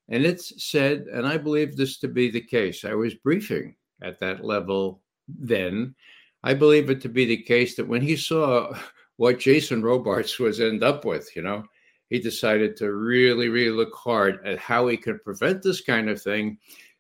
And 0.10 0.25
it's 0.25 0.63
said, 0.63 1.06
and 1.12 1.25
I 1.25 1.38
believe 1.38 1.75
this 1.75 1.98
to 2.00 2.08
be 2.08 2.30
the 2.30 2.42
case. 2.42 2.86
I 2.86 2.94
was 2.94 3.16
briefing 3.16 3.75
at 4.02 4.20
that 4.20 4.44
level 4.44 5.02
then 5.28 5.96
I 6.44 6.54
believe 6.54 6.90
it 6.90 7.02
to 7.02 7.10
be 7.10 7.26
the 7.26 7.42
case 7.42 7.76
that 7.76 7.88
when 7.88 8.02
he 8.02 8.16
saw 8.16 8.74
what 9.18 9.40
Jason 9.40 9.82
Robards 9.82 10.38
was 10.40 10.60
end 10.60 10.84
up 10.84 11.06
with, 11.06 11.34
you 11.36 11.42
know, 11.42 11.64
he 12.10 12.20
decided 12.20 12.76
to 12.78 12.94
really, 12.94 13.50
really 13.50 13.76
look 13.76 13.94
hard 13.96 14.46
at 14.46 14.60
how 14.60 14.88
he 14.88 14.98
could 14.98 15.24
prevent 15.24 15.64
this 15.64 15.82
kind 15.82 16.10
of 16.10 16.22
thing. 16.22 16.58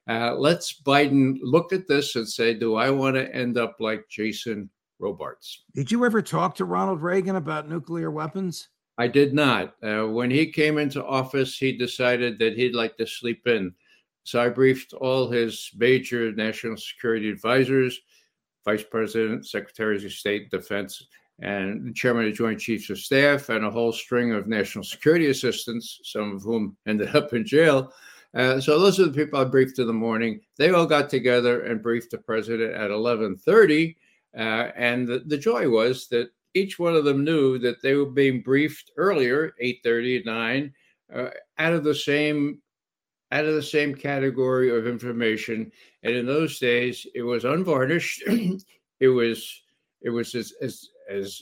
Uh, 0.09 0.33
let's 0.35 0.81
Biden 0.81 1.37
look 1.41 1.71
at 1.73 1.87
this 1.87 2.15
and 2.15 2.27
say, 2.27 2.53
do 2.53 2.75
I 2.75 2.89
want 2.89 3.15
to 3.15 3.33
end 3.35 3.57
up 3.57 3.75
like 3.79 4.07
Jason 4.09 4.69
Robards? 4.99 5.63
Did 5.75 5.91
you 5.91 6.05
ever 6.05 6.21
talk 6.21 6.55
to 6.55 6.65
Ronald 6.65 7.01
Reagan 7.01 7.35
about 7.35 7.69
nuclear 7.69 8.11
weapons? 8.11 8.69
I 8.97 9.07
did 9.07 9.33
not. 9.33 9.75
Uh, 9.83 10.07
when 10.07 10.29
he 10.29 10.51
came 10.51 10.77
into 10.77 11.03
office, 11.03 11.57
he 11.57 11.77
decided 11.77 12.37
that 12.39 12.55
he'd 12.55 12.75
like 12.75 12.95
to 12.97 13.07
sleep 13.07 13.47
in. 13.47 13.73
So 14.23 14.41
I 14.41 14.49
briefed 14.49 14.93
all 14.93 15.29
his 15.29 15.69
major 15.75 16.31
national 16.31 16.77
security 16.77 17.29
advisors 17.29 17.99
Vice 18.65 18.83
President, 18.83 19.47
Secretaries 19.47 20.05
of 20.05 20.11
State, 20.11 20.49
Defense, 20.51 21.07
and 21.39 21.95
Chairman 21.95 22.25
of 22.25 22.31
the 22.31 22.37
Joint 22.37 22.59
Chiefs 22.59 22.89
of 22.89 22.99
Staff, 22.99 23.49
and 23.49 23.65
a 23.65 23.71
whole 23.71 23.91
string 23.91 24.33
of 24.33 24.47
national 24.47 24.83
security 24.83 25.27
assistants, 25.27 25.99
some 26.03 26.35
of 26.35 26.43
whom 26.43 26.77
ended 26.87 27.15
up 27.15 27.33
in 27.33 27.45
jail. 27.45 27.93
Uh, 28.35 28.59
so 28.59 28.79
those 28.79 28.99
are 28.99 29.05
the 29.05 29.11
people 29.11 29.39
I 29.39 29.43
briefed 29.43 29.79
in 29.79 29.87
the 29.87 29.93
morning. 29.93 30.41
They 30.57 30.71
all 30.71 30.85
got 30.85 31.09
together 31.09 31.61
and 31.63 31.83
briefed 31.83 32.11
the 32.11 32.17
president 32.17 32.73
at 32.73 32.89
11:30, 32.89 33.95
uh, 34.35 34.39
and 34.75 35.07
the, 35.07 35.19
the 35.19 35.37
joy 35.37 35.69
was 35.69 36.07
that 36.07 36.29
each 36.55 36.79
one 36.79 36.95
of 36.95 37.05
them 37.05 37.23
knew 37.23 37.57
that 37.59 37.81
they 37.81 37.95
were 37.95 38.05
being 38.05 38.41
briefed 38.41 38.91
earlier, 38.97 39.53
8:30, 39.61 40.25
9, 40.25 40.73
uh, 41.13 41.29
out 41.59 41.73
of 41.73 41.83
the 41.83 41.95
same 41.95 42.59
out 43.33 43.45
of 43.45 43.55
the 43.55 43.63
same 43.63 43.95
category 43.95 44.69
of 44.69 44.87
information. 44.87 45.71
And 46.03 46.15
in 46.15 46.25
those 46.27 46.59
days, 46.59 47.05
it 47.15 47.23
was 47.23 47.43
unvarnished. 47.43 48.23
it 48.99 49.07
was 49.07 49.61
it 50.01 50.11
was 50.11 50.35
as, 50.35 50.53
as 50.61 50.89
as 51.09 51.41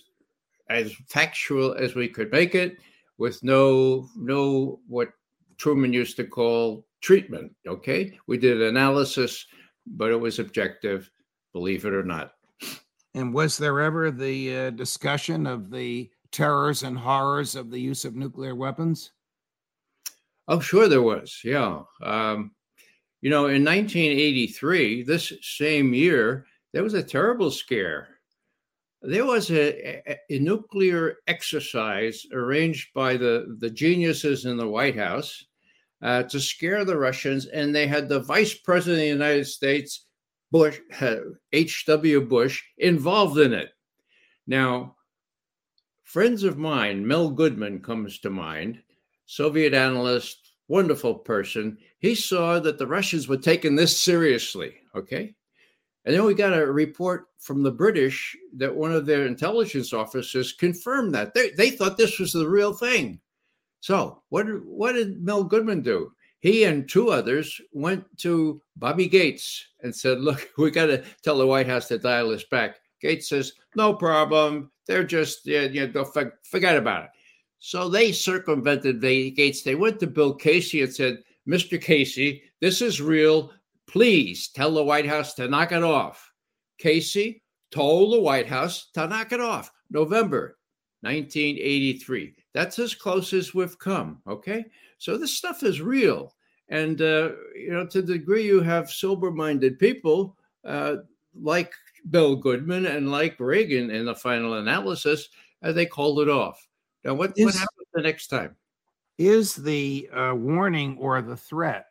as 0.69 0.93
factual 1.07 1.73
as 1.73 1.93
we 1.93 2.07
could 2.07 2.31
make 2.31 2.55
it, 2.55 2.77
with 3.17 3.43
no 3.43 4.09
no 4.15 4.79
what 4.87 5.09
Truman 5.57 5.91
used 5.91 6.15
to 6.15 6.23
call 6.23 6.85
treatment. 7.01 7.53
Okay, 7.67 8.17
we 8.25 8.37
did 8.37 8.61
analysis, 8.61 9.45
but 9.85 10.11
it 10.11 10.19
was 10.19 10.39
objective, 10.39 11.11
believe 11.51 11.85
it 11.85 11.93
or 11.93 12.03
not. 12.03 12.33
And 13.13 13.33
was 13.33 13.57
there 13.57 13.81
ever 13.81 14.09
the 14.09 14.55
uh, 14.55 14.69
discussion 14.69 15.45
of 15.45 15.69
the 15.69 16.09
terrors 16.31 16.83
and 16.83 16.97
horrors 16.97 17.55
of 17.55 17.69
the 17.69 17.81
use 17.81 18.05
of 18.05 18.15
nuclear 18.15 18.55
weapons? 18.55 19.11
Oh, 20.47 20.59
sure, 20.59 20.87
there 20.87 21.01
was. 21.01 21.39
Yeah. 21.43 21.81
Um, 22.03 22.51
you 23.21 23.29
know, 23.29 23.45
in 23.45 23.63
1983, 23.63 25.03
this 25.03 25.33
same 25.41 25.93
year, 25.93 26.45
there 26.73 26.83
was 26.83 26.95
a 26.95 27.03
terrible 27.03 27.51
scare. 27.51 28.07
There 29.03 29.25
was 29.25 29.49
a, 29.51 30.09
a, 30.09 30.17
a 30.29 30.39
nuclear 30.39 31.17
exercise 31.27 32.25
arranged 32.33 32.93
by 32.93 33.17
the, 33.17 33.57
the 33.59 33.69
geniuses 33.69 34.45
in 34.45 34.57
the 34.57 34.67
White 34.67 34.97
House 34.97 35.45
uh, 36.01 36.23
to 36.23 36.39
scare 36.39 36.85
the 36.85 36.97
Russians, 36.97 37.45
and 37.45 37.73
they 37.73 37.87
had 37.87 38.09
the 38.09 38.21
Vice 38.21 38.53
President 38.53 38.99
of 38.99 39.03
the 39.03 39.25
United 39.25 39.45
States, 39.45 40.07
Bush, 40.51 40.79
H.W. 41.53 42.21
Bush, 42.21 42.63
involved 42.77 43.37
in 43.37 43.53
it. 43.53 43.69
Now, 44.47 44.95
friends 46.03 46.43
of 46.43 46.57
mine, 46.57 47.07
Mel 47.07 47.29
Goodman 47.29 47.81
comes 47.81 48.19
to 48.19 48.29
mind, 48.29 48.81
Soviet 49.31 49.73
analyst, 49.73 50.55
wonderful 50.67 51.15
person. 51.15 51.77
He 51.99 52.15
saw 52.15 52.59
that 52.59 52.77
the 52.77 52.85
Russians 52.85 53.29
were 53.29 53.37
taking 53.37 53.77
this 53.77 53.97
seriously. 53.97 54.73
Okay. 54.93 55.33
And 56.03 56.13
then 56.13 56.25
we 56.25 56.33
got 56.33 56.51
a 56.51 56.69
report 56.69 57.27
from 57.39 57.63
the 57.63 57.71
British 57.71 58.35
that 58.57 58.75
one 58.75 58.91
of 58.91 59.05
their 59.05 59.25
intelligence 59.25 59.93
officers 59.93 60.51
confirmed 60.51 61.15
that. 61.15 61.33
They, 61.33 61.51
they 61.51 61.69
thought 61.69 61.95
this 61.95 62.19
was 62.19 62.33
the 62.33 62.45
real 62.45 62.73
thing. 62.73 63.21
So, 63.79 64.21
what, 64.27 64.47
what 64.65 64.93
did 64.93 65.23
Mel 65.23 65.45
Goodman 65.45 65.81
do? 65.81 66.11
He 66.41 66.65
and 66.65 66.89
two 66.89 67.09
others 67.09 67.61
went 67.71 68.03
to 68.17 68.61
Bobby 68.75 69.07
Gates 69.07 69.65
and 69.81 69.95
said, 69.95 70.19
Look, 70.19 70.49
we 70.57 70.71
got 70.71 70.87
to 70.87 71.05
tell 71.23 71.37
the 71.37 71.47
White 71.47 71.67
House 71.67 71.87
to 71.87 71.97
dial 71.97 72.31
this 72.31 72.43
back. 72.43 72.79
Gates 72.99 73.29
says, 73.29 73.53
No 73.77 73.93
problem. 73.93 74.71
They're 74.87 75.05
just, 75.05 75.47
yeah, 75.47 75.61
you 75.61 75.87
know, 75.87 76.03
forget 76.03 76.75
about 76.75 77.05
it. 77.05 77.09
So 77.63 77.89
they 77.89 78.11
circumvented 78.11 79.01
the 79.01 79.29
Gates. 79.29 79.61
They 79.61 79.75
went 79.75 79.99
to 79.99 80.07
Bill 80.07 80.33
Casey 80.33 80.81
and 80.81 80.93
said, 80.93 81.23
Mr. 81.47 81.79
Casey, 81.79 82.41
this 82.59 82.81
is 82.81 82.99
real. 82.99 83.51
Please 83.85 84.47
tell 84.47 84.73
the 84.73 84.83
White 84.83 85.05
House 85.05 85.35
to 85.35 85.47
knock 85.47 85.71
it 85.71 85.83
off. 85.83 86.31
Casey 86.79 87.43
told 87.69 88.13
the 88.13 88.19
White 88.19 88.47
House 88.47 88.89
to 88.95 89.07
knock 89.07 89.31
it 89.31 89.39
off. 89.39 89.71
November 89.91 90.57
1983. 91.01 92.33
That's 92.51 92.79
as 92.79 92.95
close 92.95 93.31
as 93.31 93.53
we've 93.53 93.77
come. 93.77 94.23
Okay. 94.27 94.65
So 94.97 95.15
this 95.15 95.37
stuff 95.37 95.61
is 95.61 95.81
real. 95.81 96.33
And, 96.69 96.99
uh, 96.99 97.33
you 97.55 97.69
know, 97.69 97.85
to 97.85 98.01
the 98.01 98.13
degree 98.13 98.43
you 98.43 98.61
have 98.61 98.89
sober 98.89 99.29
minded 99.29 99.77
people 99.77 100.35
uh, 100.65 100.95
like 101.39 101.73
Bill 102.09 102.35
Goodman 102.35 102.87
and 102.87 103.11
like 103.11 103.39
Reagan 103.39 103.91
in 103.91 104.05
the 104.05 104.15
final 104.15 104.55
analysis, 104.55 105.29
uh, 105.61 105.71
they 105.71 105.85
called 105.85 106.21
it 106.21 106.29
off. 106.29 106.67
Now, 107.03 107.15
what, 107.15 107.33
is, 107.35 107.45
what 107.45 107.55
happens 107.55 107.87
the 107.93 108.01
next 108.01 108.27
time? 108.27 108.55
Is 109.17 109.55
the 109.55 110.09
uh, 110.13 110.33
warning 110.35 110.97
or 110.99 111.21
the 111.21 111.37
threat 111.37 111.85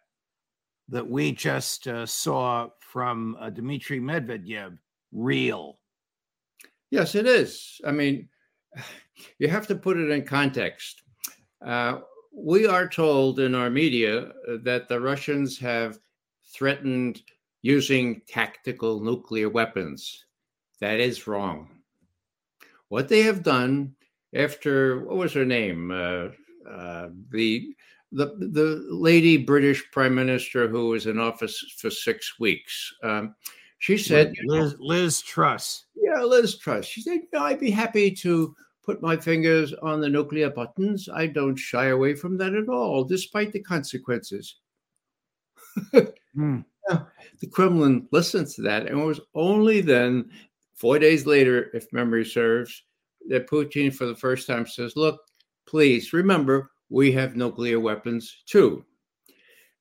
that 0.88 1.08
we 1.08 1.32
just 1.32 1.86
uh, 1.86 2.06
saw 2.06 2.68
from 2.80 3.36
uh, 3.40 3.50
Dmitry 3.50 4.00
Medvedev 4.00 4.78
real? 5.12 5.78
Yes, 6.90 7.14
it 7.14 7.26
is. 7.26 7.80
I 7.86 7.92
mean, 7.92 8.28
you 9.38 9.48
have 9.48 9.66
to 9.68 9.74
put 9.74 9.96
it 9.96 10.10
in 10.10 10.24
context. 10.24 11.02
Uh, 11.64 12.00
we 12.32 12.66
are 12.66 12.88
told 12.88 13.40
in 13.40 13.54
our 13.54 13.70
media 13.70 14.32
that 14.62 14.88
the 14.88 15.00
Russians 15.00 15.58
have 15.58 15.98
threatened 16.52 17.22
using 17.62 18.22
tactical 18.26 19.00
nuclear 19.00 19.48
weapons. 19.48 20.24
That 20.80 21.00
is 21.00 21.26
wrong. 21.26 21.68
What 22.88 23.08
they 23.08 23.22
have 23.22 23.42
done 23.42 23.94
after 24.34 25.04
what 25.04 25.16
was 25.16 25.32
her 25.34 25.44
name? 25.44 25.90
Uh, 25.90 26.28
uh, 26.68 27.08
the 27.30 27.74
the 28.12 28.26
the 28.38 28.86
lady 28.90 29.36
British 29.36 29.88
Prime 29.92 30.14
Minister 30.14 30.68
who 30.68 30.88
was 30.88 31.06
in 31.06 31.18
office 31.18 31.58
for 31.78 31.90
six 31.90 32.38
weeks. 32.38 32.92
Um, 33.02 33.34
she 33.78 33.96
said, 33.96 34.34
Liz, 34.44 34.74
Liz 34.78 35.22
Truss. 35.22 35.86
Yeah, 35.94 36.22
Liz 36.22 36.58
Truss. 36.58 36.84
She 36.84 37.00
said, 37.00 37.20
I'd 37.34 37.60
be 37.60 37.70
happy 37.70 38.10
to 38.10 38.54
put 38.84 39.00
my 39.00 39.16
fingers 39.16 39.72
on 39.72 40.00
the 40.00 40.08
nuclear 40.08 40.50
buttons. 40.50 41.08
I 41.08 41.26
don't 41.26 41.56
shy 41.56 41.86
away 41.86 42.14
from 42.14 42.36
that 42.38 42.54
at 42.54 42.68
all, 42.68 43.04
despite 43.04 43.52
the 43.52 43.62
consequences. 43.62 44.56
mm. 45.94 46.64
The 46.88 47.46
Kremlin 47.50 48.06
listened 48.10 48.48
to 48.48 48.62
that, 48.62 48.86
and 48.86 49.00
it 49.00 49.04
was 49.04 49.20
only 49.34 49.80
then, 49.80 50.30
four 50.74 50.98
days 50.98 51.24
later, 51.24 51.70
if 51.72 51.92
memory 51.92 52.24
serves, 52.24 52.82
that 53.28 53.48
Putin, 53.48 53.94
for 53.94 54.06
the 54.06 54.14
first 54.14 54.46
time, 54.46 54.66
says, 54.66 54.96
Look, 54.96 55.20
please 55.66 56.12
remember, 56.12 56.70
we 56.88 57.12
have 57.12 57.36
nuclear 57.36 57.78
weapons 57.78 58.42
too. 58.46 58.84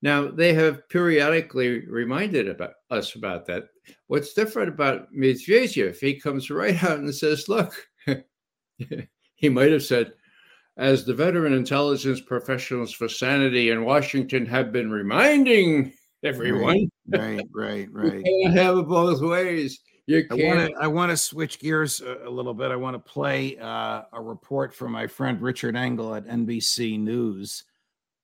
Now, 0.01 0.29
they 0.29 0.53
have 0.53 0.87
periodically 0.89 1.85
reminded 1.87 2.47
about 2.47 2.73
us 2.89 3.15
about 3.15 3.45
that. 3.47 3.65
What's 4.07 4.33
different 4.33 4.69
about 4.69 5.11
Medvedev, 5.13 5.99
he 5.99 6.19
comes 6.19 6.49
right 6.49 6.81
out 6.83 6.99
and 6.99 7.13
says, 7.13 7.49
Look, 7.49 7.73
he 9.35 9.49
might 9.49 9.71
have 9.71 9.83
said, 9.83 10.13
as 10.77 11.03
the 11.03 11.13
veteran 11.13 11.51
intelligence 11.53 12.21
professionals 12.21 12.93
for 12.93 13.09
sanity 13.09 13.69
in 13.69 13.83
Washington 13.83 14.45
have 14.45 14.71
been 14.71 14.89
reminding 14.89 15.91
everyone. 16.23 16.89
Right, 17.09 17.45
right, 17.53 17.87
right. 17.91 18.21
you 18.25 18.43
can't 18.45 18.57
have 18.57 18.77
it 18.77 18.87
both 18.87 19.21
ways. 19.21 19.79
You 20.09 20.25
can't. 20.25 20.73
I 20.81 20.87
want 20.87 21.11
to 21.11 21.17
switch 21.17 21.59
gears 21.59 22.01
a, 22.01 22.27
a, 22.27 22.31
little 22.31 22.55
bit. 22.55 22.71
I 22.71 22.75
want 22.75 22.95
to 22.95 22.99
play 22.99 23.59
uh, 23.59 24.01
a 24.11 24.19
report 24.19 24.73
from 24.73 24.91
my 24.91 25.05
friend 25.05 25.39
Richard 25.39 25.75
Engel 25.75 26.15
at 26.15 26.25
NBC 26.25 26.99
News 26.99 27.65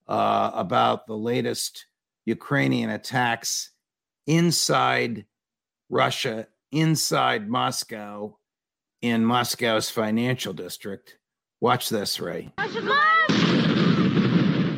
uh, 0.08 0.50
about 0.56 1.06
the 1.06 1.16
latest 1.16 1.86
Ukrainian 2.26 2.90
attacks 2.90 3.70
inside 4.26 5.26
Russia, 5.88 6.48
inside 6.72 7.48
Moscow, 7.48 8.36
in 9.04 9.24
Moscow's 9.24 9.92
financial 9.92 10.54
district. 10.54 11.20
Watch 11.62 11.90
this, 11.90 12.20
Ray. 12.20 12.52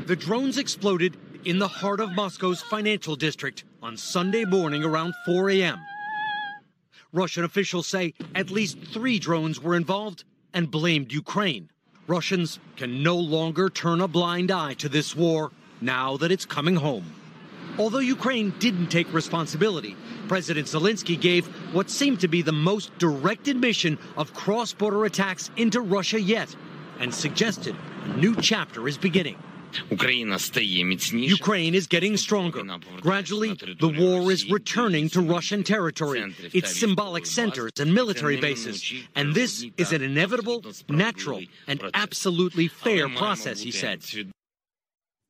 The 0.08 0.18
drones 0.20 0.58
exploded 0.58 1.16
in 1.46 1.58
the 1.58 1.70
heart 1.70 2.02
of 2.02 2.12
Moscow's 2.12 2.62
financial 2.62 3.16
district 3.16 3.64
on 3.82 3.96
Sunday 3.96 4.44
morning 4.44 4.84
around 4.84 5.14
4 5.26 5.52
a.m. 5.52 5.80
Russian 7.14 7.44
officials 7.44 7.88
say 7.88 8.14
at 8.36 8.50
least 8.50 8.78
three 8.92 9.20
drones 9.20 9.62
were 9.62 9.76
involved 9.76 10.24
and 10.54 10.70
blamed 10.70 11.12
Ukraine. 11.12 11.70
Russians 12.08 12.60
can 12.76 13.04
no 13.04 13.18
longer 13.18 13.70
turn 13.70 14.02
a 14.02 14.08
blind 14.08 14.52
eye 14.52 14.74
to 14.76 14.90
this 14.90 15.16
war 15.16 15.52
now 15.82 16.18
that 16.18 16.32
it's 16.32 16.46
coming 16.46 16.76
home. 16.76 17.14
Although 17.78 18.00
Ukraine 18.00 18.54
didn't 18.60 18.88
take 18.88 19.12
responsibility, 19.14 19.96
President 20.28 20.68
Zelensky 20.68 21.20
gave 21.20 21.46
what 21.74 21.90
seemed 21.90 22.20
to 22.22 22.28
be 22.28 22.42
the 22.42 22.52
most 22.52 22.98
direct 22.98 23.48
admission 23.48 24.00
of 24.16 24.34
cross 24.34 24.74
border 24.74 25.06
attacks 25.06 25.52
into 25.58 25.80
Russia 25.82 26.20
yet 26.20 26.56
and 27.00 27.14
suggested 27.14 27.76
a 28.04 28.18
new 28.18 28.36
chapter 28.36 28.88
is 28.88 28.98
beginning. 28.98 29.38
Ukraine 29.90 31.76
is 31.76 31.88
getting 31.88 32.18
stronger. 32.18 32.64
Gradually, 33.02 33.54
the 33.54 33.90
war 33.90 34.32
is 34.32 34.50
returning 34.50 35.10
to 35.10 35.22
Russian 35.22 35.64
territory, 35.64 36.34
its 36.54 36.76
symbolic 36.76 37.26
centers 37.26 37.72
and 37.80 37.94
military 37.94 38.38
bases. 38.40 38.94
And 39.16 39.34
this 39.34 39.66
is 39.78 39.92
an 39.94 40.02
inevitable, 40.02 40.64
natural, 40.90 41.42
and 41.68 41.84
absolutely 41.94 42.68
fair 42.68 43.10
process, 43.10 43.62
he 43.62 43.72
said. 43.72 44.04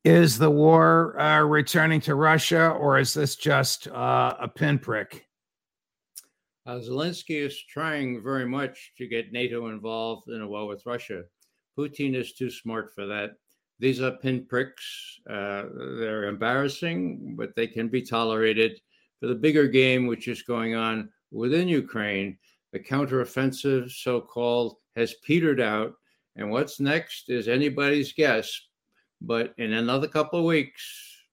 Is 0.04 0.38
the 0.38 0.50
war 0.50 1.20
uh, 1.20 1.42
returning 1.42 2.00
to 2.02 2.16
Russia, 2.16 2.70
or 2.70 2.98
is 2.98 3.14
this 3.14 3.36
just 3.36 3.90
uh, 3.90 4.36
a 4.40 4.48
pinprick? 4.48 5.26
Uh, 6.66 6.80
Zelensky 6.80 7.46
is 7.46 7.58
trying 7.70 8.22
very 8.24 8.46
much 8.46 8.94
to 8.98 9.08
get 9.08 9.32
NATO 9.32 9.68
involved 9.68 10.30
in 10.30 10.42
a 10.42 10.48
war 10.48 10.68
with 10.68 10.86
Russia. 10.86 11.24
Putin 11.78 12.16
is 12.16 12.34
too 12.34 12.50
smart 12.50 12.94
for 12.94 13.06
that. 13.06 13.32
These 13.80 14.02
are 14.02 14.12
pinpricks. 14.12 15.20
Uh, 15.30 15.66
they're 16.00 16.26
embarrassing, 16.26 17.36
but 17.38 17.56
they 17.56 17.68
can 17.68 17.90
be 17.90 18.02
tolerated. 18.02 18.80
For 19.20 19.28
the 19.28 19.36
bigger 19.36 19.68
game, 19.68 20.08
which 20.08 20.28
is 20.28 20.42
going 20.44 20.76
on 20.76 21.10
within 21.32 21.68
Ukraine, 21.68 22.38
the 22.72 22.80
counteroffensive, 22.80 23.92
so 23.92 24.22
called, 24.22 24.78
has 24.96 25.16
petered 25.24 25.62
out. 25.62 25.94
And 26.36 26.52
what's 26.52 26.80
next 26.80 27.30
is 27.30 27.48
anybody's 27.48 28.14
guess. 28.14 28.52
But 29.22 29.54
in 29.58 29.74
another 29.74 30.08
couple 30.08 30.40
of 30.40 30.46
weeks, 30.46 30.84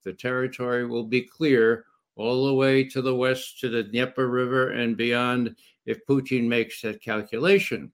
the 0.04 0.12
territory 0.12 0.86
will 0.86 1.04
be 1.04 1.22
clear 1.22 1.84
all 2.16 2.46
the 2.46 2.54
way 2.54 2.84
to 2.84 3.02
the 3.02 3.14
west 3.14 3.60
to 3.60 3.68
the 3.68 3.82
Dnieper 3.82 4.28
River 4.28 4.70
and 4.70 4.96
beyond 4.96 5.56
if 5.86 6.06
Putin 6.06 6.46
makes 6.46 6.80
that 6.82 7.02
calculation. 7.02 7.92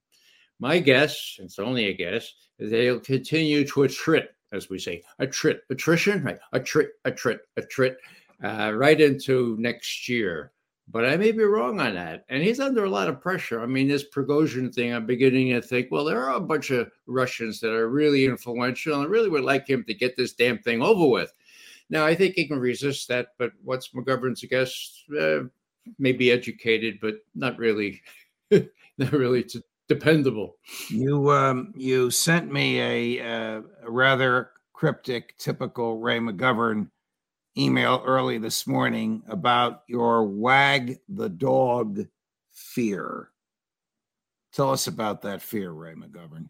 My 0.59 0.79
guess, 0.79 1.37
it's 1.39 1.59
only 1.59 1.87
a 1.87 1.95
guess, 1.95 2.33
is 2.59 2.71
they'll 2.71 3.01
continue 3.01 3.65
to 3.65 3.81
attrit 3.81 4.29
as 4.53 4.69
we 4.69 4.79
say, 4.79 5.03
attrit, 5.21 5.61
attrition, 5.71 6.23
right? 6.23 6.39
Attrit, 6.55 6.89
attrit, 7.05 7.39
attrit, 7.59 7.97
uh, 8.43 8.73
right 8.75 9.01
into 9.01 9.57
next 9.59 10.09
year. 10.09 10.53
But 10.93 11.05
I 11.05 11.17
may 11.17 11.31
be 11.31 11.45
wrong 11.45 11.81
on 11.81 11.95
that. 11.95 12.25
And 12.29 12.43
he's 12.43 12.59
under 12.59 12.85
a 12.85 12.91
lot 12.91 13.09
of 13.09 13.21
pressure. 13.21 13.61
I 13.63 13.67
mean, 13.67 13.87
this 13.87 14.09
Prigozhin 14.09 14.75
thing, 14.75 14.93
I'm 14.93 15.07
beginning 15.07 15.53
to 15.53 15.63
think, 15.63 15.89
well, 15.91 16.05
there 16.05 16.25
are 16.25 16.35
a 16.35 16.41
bunch 16.41 16.71
of 16.71 16.91
Russians 17.07 17.61
that 17.61 17.71
are 17.71 17.89
really 17.89 18.25
influential 18.25 19.01
and 19.01 19.09
really 19.09 19.29
would 19.29 19.45
like 19.45 19.69
him 19.69 19.85
to 19.85 19.95
get 19.95 20.17
this 20.17 20.33
damn 20.33 20.59
thing 20.59 20.83
over 20.83 21.07
with. 21.07 21.33
Now, 21.91 22.05
I 22.07 22.15
think 22.15 22.35
he 22.35 22.47
can 22.47 22.59
resist 22.59 23.07
that, 23.09 23.29
but 23.39 23.53
what's 23.63 23.89
McGovern's 23.89 24.43
guess? 24.45 25.05
Uh, 25.17 25.45
may 25.99 26.13
be 26.13 26.31
educated, 26.31 26.99
but 27.01 27.17
not 27.35 27.57
really, 27.59 28.01
not 28.51 29.13
really 29.13 29.45
dependable. 29.91 30.57
You 30.89 31.33
um, 31.33 31.75
you 31.77 32.13
sent 32.13 32.51
me 32.51 32.81
a, 32.81 33.21
uh, 33.21 33.63
a 33.83 33.91
rather 33.91 34.53
cryptic, 34.73 35.37
typical 35.37 35.99
Ray 35.99 36.21
McGovern 36.21 36.89
email 37.59 38.01
early 38.07 38.39
this 38.39 38.69
morning 38.69 39.23
about 39.29 39.83
your 39.89 40.25
wag 40.25 40.99
the 41.09 41.29
dog 41.29 42.07
fear. 42.53 43.31
Tell 44.53 44.71
us 44.71 44.87
about 44.87 45.23
that 45.23 45.43
fear, 45.43 45.73
Ray 45.73 45.95
McGovern. 45.95 46.49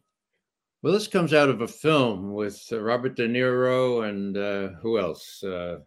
Well, 0.82 0.92
this 0.92 1.08
comes 1.08 1.32
out 1.32 1.48
of 1.48 1.62
a 1.62 1.68
film 1.68 2.34
with 2.34 2.62
uh, 2.70 2.80
Robert 2.80 3.16
De 3.16 3.26
Niro 3.26 4.06
and 4.06 4.36
uh, 4.36 4.68
who 4.82 4.98
else? 4.98 5.42
Uh, 5.42 5.78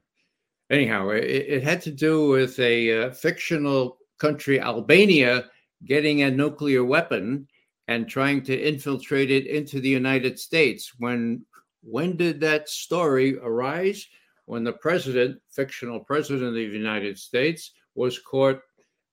anyhow, 0.72 1.10
it, 1.10 1.24
it, 1.24 1.64
had 1.64 1.82
to 1.82 1.92
do 1.92 2.30
with 2.30 2.60
a 2.60 3.06
uh, 3.06 3.12
fictional 3.12 4.00
country, 4.20 4.60
Albania, 4.60 5.46
getting 5.86 6.24
a 6.24 6.32
nuclear 6.32 6.84
weapon 6.84 7.48
and 7.88 8.08
trying 8.08 8.42
to 8.44 8.58
infiltrate 8.58 9.32
it 9.32 9.46
into 9.48 9.80
the 9.80 9.90
United 9.90 10.40
States. 10.40 10.94
When 10.98 11.46
when 11.84 12.16
did 12.16 12.40
that 12.40 12.70
story 12.70 13.38
arise? 13.38 14.08
When 14.46 14.64
the 14.64 14.74
president, 14.74 15.42
fictional 15.50 16.00
president 16.00 16.50
of 16.50 16.54
the 16.54 16.64
United 16.64 17.18
States, 17.18 17.72
was 17.96 18.20
caught 18.20 18.60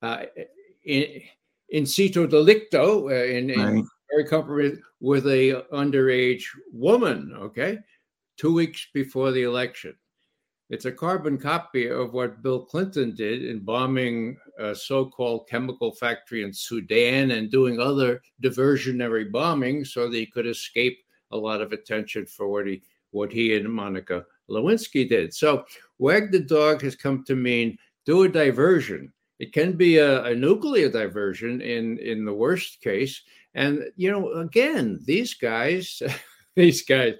uh, 0.02 0.24
in 0.84 1.22
in 1.70 1.86
situ 1.86 2.26
delicto 2.26 3.10
uh, 3.10 3.24
in, 3.24 3.48
right. 3.48 3.76
in 3.76 3.88
very 4.10 4.24
compromised 4.24 4.80
with 5.00 5.26
a 5.26 5.64
underage 5.72 6.44
woman. 6.72 7.32
Okay, 7.36 7.78
two 8.36 8.54
weeks 8.54 8.88
before 8.92 9.30
the 9.30 9.42
election. 9.42 9.94
It's 10.70 10.84
a 10.84 10.92
carbon 10.92 11.36
copy 11.36 11.88
of 11.88 12.12
what 12.12 12.42
Bill 12.42 12.60
Clinton 12.60 13.12
did 13.16 13.44
in 13.44 13.58
bombing 13.58 14.36
a 14.56 14.72
so 14.72 15.04
called 15.04 15.48
chemical 15.48 15.92
factory 15.92 16.44
in 16.44 16.52
Sudan 16.52 17.32
and 17.32 17.50
doing 17.50 17.80
other 17.80 18.22
diversionary 18.40 19.30
bombing 19.32 19.84
so 19.84 20.08
that 20.08 20.16
he 20.16 20.26
could 20.26 20.46
escape 20.46 20.96
a 21.32 21.36
lot 21.36 21.60
of 21.60 21.72
attention 21.72 22.24
for 22.24 22.46
what 22.46 22.68
he, 22.68 22.82
what 23.10 23.32
he 23.32 23.56
and 23.56 23.68
Monica 23.68 24.24
Lewinsky 24.48 25.08
did. 25.08 25.34
So, 25.34 25.64
wag 25.98 26.30
the 26.30 26.38
dog 26.38 26.82
has 26.82 26.94
come 26.94 27.24
to 27.24 27.34
mean 27.34 27.76
do 28.06 28.22
a 28.22 28.28
diversion. 28.28 29.12
It 29.40 29.52
can 29.52 29.72
be 29.72 29.98
a, 29.98 30.22
a 30.22 30.34
nuclear 30.36 30.88
diversion 30.88 31.60
in, 31.62 31.98
in 31.98 32.24
the 32.24 32.34
worst 32.34 32.80
case. 32.80 33.20
And, 33.54 33.86
you 33.96 34.12
know, 34.12 34.30
again, 34.34 35.00
these 35.04 35.34
guys, 35.34 36.00
these 36.54 36.82
guys, 36.82 37.14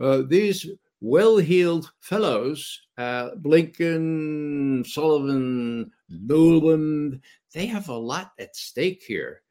uh, 0.00 0.22
these 0.28 0.66
well 1.00 1.38
heeled 1.38 1.90
fellows, 2.00 2.80
uh, 2.98 3.30
Blinken, 3.36 4.86
Sullivan, 4.86 5.90
Nuland, 6.12 7.20
they 7.54 7.66
have 7.66 7.88
a 7.88 7.94
lot 7.94 8.32
at 8.38 8.54
stake 8.54 9.02
here. 9.06 9.42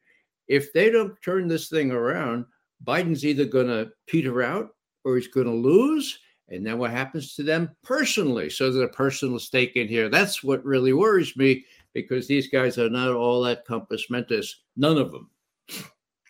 If 0.48 0.72
they 0.72 0.90
don't 0.90 1.20
turn 1.22 1.48
this 1.48 1.68
thing 1.68 1.90
around, 1.90 2.46
Biden's 2.84 3.24
either 3.24 3.44
going 3.44 3.66
to 3.68 3.90
peter 4.06 4.42
out 4.42 4.70
or 5.04 5.16
he's 5.16 5.28
going 5.28 5.46
to 5.46 5.52
lose. 5.52 6.18
And 6.48 6.66
then 6.66 6.78
what 6.78 6.90
happens 6.90 7.34
to 7.36 7.42
them 7.42 7.70
personally? 7.84 8.50
So 8.50 8.72
there's 8.72 8.84
a 8.84 8.88
personal 8.88 9.38
stake 9.38 9.76
in 9.76 9.86
here. 9.86 10.08
That's 10.08 10.42
what 10.42 10.64
really 10.64 10.92
worries 10.92 11.36
me 11.36 11.64
because 11.94 12.26
these 12.26 12.48
guys 12.48 12.78
are 12.78 12.90
not 12.90 13.12
all 13.12 13.42
that 13.42 13.66
compos 13.66 14.10
mentis, 14.10 14.62
none 14.76 14.98
of 14.98 15.12
them. 15.12 15.30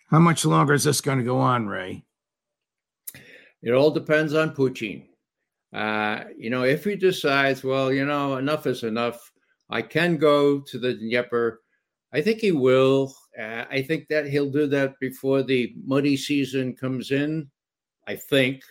How 0.09 0.19
much 0.19 0.45
longer 0.45 0.75
is 0.75 0.85
this 0.85 1.01
going 1.01 1.19
to 1.19 1.25
go 1.25 1.39
on, 1.39 1.67
Ray? 1.67 2.05
It 3.63 3.73
all 3.73 3.91
depends 3.91 4.35
on 4.35 4.55
Putin. 4.55 5.05
Uh, 5.73 6.25
you 6.37 6.51
know, 6.51 6.65
if 6.65 6.85
he 6.85 6.97
decides, 6.97 7.63
well, 7.63 7.93
you 7.93 8.05
know, 8.05 8.37
enough 8.37 8.67
is 8.67 8.83
enough, 8.83 9.33
I 9.69 9.83
can 9.83 10.17
go 10.17 10.61
to 10.61 10.79
the 10.79 10.95
Dnieper. 10.95 11.63
I 12.13 12.21
think 12.21 12.41
he 12.41 12.53
will. 12.53 13.15
Uh, 13.39 13.65
I 13.71 13.83
think 13.83 14.09
that 14.09 14.27
he'll 14.27 14.51
do 14.51 14.67
that 14.67 14.99
before 14.99 15.43
the 15.43 15.73
muddy 15.85 16.17
season 16.17 16.75
comes 16.75 17.13
in. 17.13 17.49
I 18.07 18.17
think. 18.17 18.63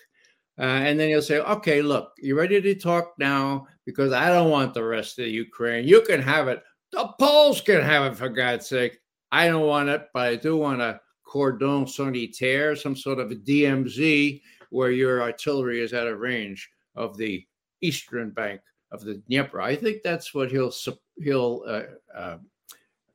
Uh, 0.58 0.64
and 0.64 1.00
then 1.00 1.08
he'll 1.08 1.22
say, 1.22 1.40
okay, 1.40 1.82
look, 1.82 2.12
you 2.18 2.38
ready 2.38 2.62
to 2.62 2.76
talk 2.76 3.14
now? 3.18 3.66
Because 3.86 4.12
I 4.12 4.28
don't 4.28 4.52
want 4.52 4.74
the 4.74 4.84
rest 4.84 5.18
of 5.20 5.28
Ukraine. 5.28 5.88
You 5.88 6.02
can 6.02 6.22
have 6.22 6.50
it. 6.50 6.62
The 6.92 7.08
Poles 7.18 7.62
can 7.62 7.82
have 7.82 8.12
it, 8.12 8.18
for 8.18 8.28
God's 8.28 8.68
sake. 8.68 9.00
I 9.32 9.48
don't 9.48 9.68
want 9.68 9.88
it, 9.88 10.08
but 10.14 10.28
I 10.28 10.36
do 10.36 10.58
want 10.58 10.82
a 10.82 11.00
cordon 11.24 11.88
sanitaire, 11.88 12.76
some 12.76 12.96
sort 12.96 13.20
of 13.20 13.32
a 13.32 13.36
DMZ 13.36 14.42
where 14.72 14.92
your 14.92 15.22
artillery 15.22 15.80
is 15.80 15.94
out 15.94 16.08
of 16.08 16.20
range 16.20 16.70
of 16.96 17.18
the 17.18 17.46
eastern 17.82 18.32
bank 18.32 18.62
of 18.92 19.04
the 19.04 19.16
Dnieper. 19.16 19.62
I 19.62 19.76
think 19.76 20.02
that's 20.04 20.34
what 20.34 20.52
he'll 20.52 20.74
he'll 21.22 21.64
uh, 21.68 21.84
uh, 22.16 22.38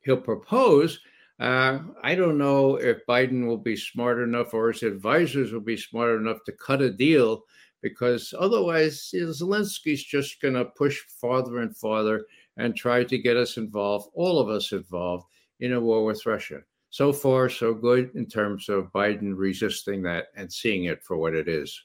he'll 0.01 0.17
propose. 0.17 0.99
Uh, 1.39 1.79
I 2.01 2.15
don't 2.15 2.37
know 2.37 2.75
if 2.75 3.05
Biden 3.07 3.45
will 3.45 3.57
be 3.57 3.75
smart 3.75 4.19
enough 4.19 4.53
or 4.53 4.71
his 4.71 4.83
advisors 4.83 5.51
will 5.51 5.59
be 5.59 5.75
smart 5.75 6.19
enough 6.19 6.43
to 6.45 6.53
cut 6.53 6.81
a 6.81 6.89
deal 6.89 7.43
because 7.81 8.33
otherwise 8.39 9.11
Zelensky's 9.13 10.03
just 10.03 10.41
going 10.41 10.53
to 10.53 10.65
push 10.65 11.01
farther 11.21 11.59
and 11.59 11.75
farther 11.75 12.25
and 12.57 12.73
try 12.73 13.03
to 13.03 13.17
get 13.17 13.35
us 13.35 13.57
involved, 13.57 14.09
all 14.13 14.39
of 14.39 14.49
us 14.49 14.71
involved, 14.71 15.25
in 15.59 15.73
a 15.73 15.79
war 15.79 16.05
with 16.05 16.25
Russia. 16.25 16.61
So 16.89 17.11
far, 17.11 17.49
so 17.49 17.73
good 17.73 18.11
in 18.15 18.25
terms 18.25 18.69
of 18.69 18.91
Biden 18.93 19.33
resisting 19.35 20.01
that 20.03 20.27
and 20.37 20.51
seeing 20.51 20.85
it 20.85 21.03
for 21.03 21.17
what 21.17 21.35
it 21.35 21.49
is. 21.49 21.83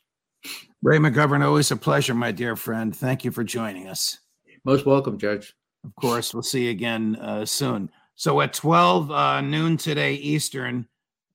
Ray 0.82 0.96
McGovern, 0.96 1.44
always 1.44 1.70
a 1.70 1.76
pleasure, 1.76 2.14
my 2.14 2.32
dear 2.32 2.56
friend. 2.56 2.96
Thank 2.96 3.22
you 3.22 3.30
for 3.30 3.44
joining 3.44 3.86
us. 3.86 4.18
Most 4.64 4.86
welcome, 4.86 5.18
Judge. 5.18 5.54
Of 5.84 5.94
course, 5.96 6.32
we'll 6.32 6.42
see 6.42 6.64
you 6.64 6.70
again 6.70 7.16
uh, 7.16 7.44
soon. 7.44 7.90
So 8.14 8.40
at 8.40 8.54
12 8.54 9.10
uh, 9.10 9.40
noon 9.42 9.76
today 9.76 10.14
Eastern, 10.14 10.88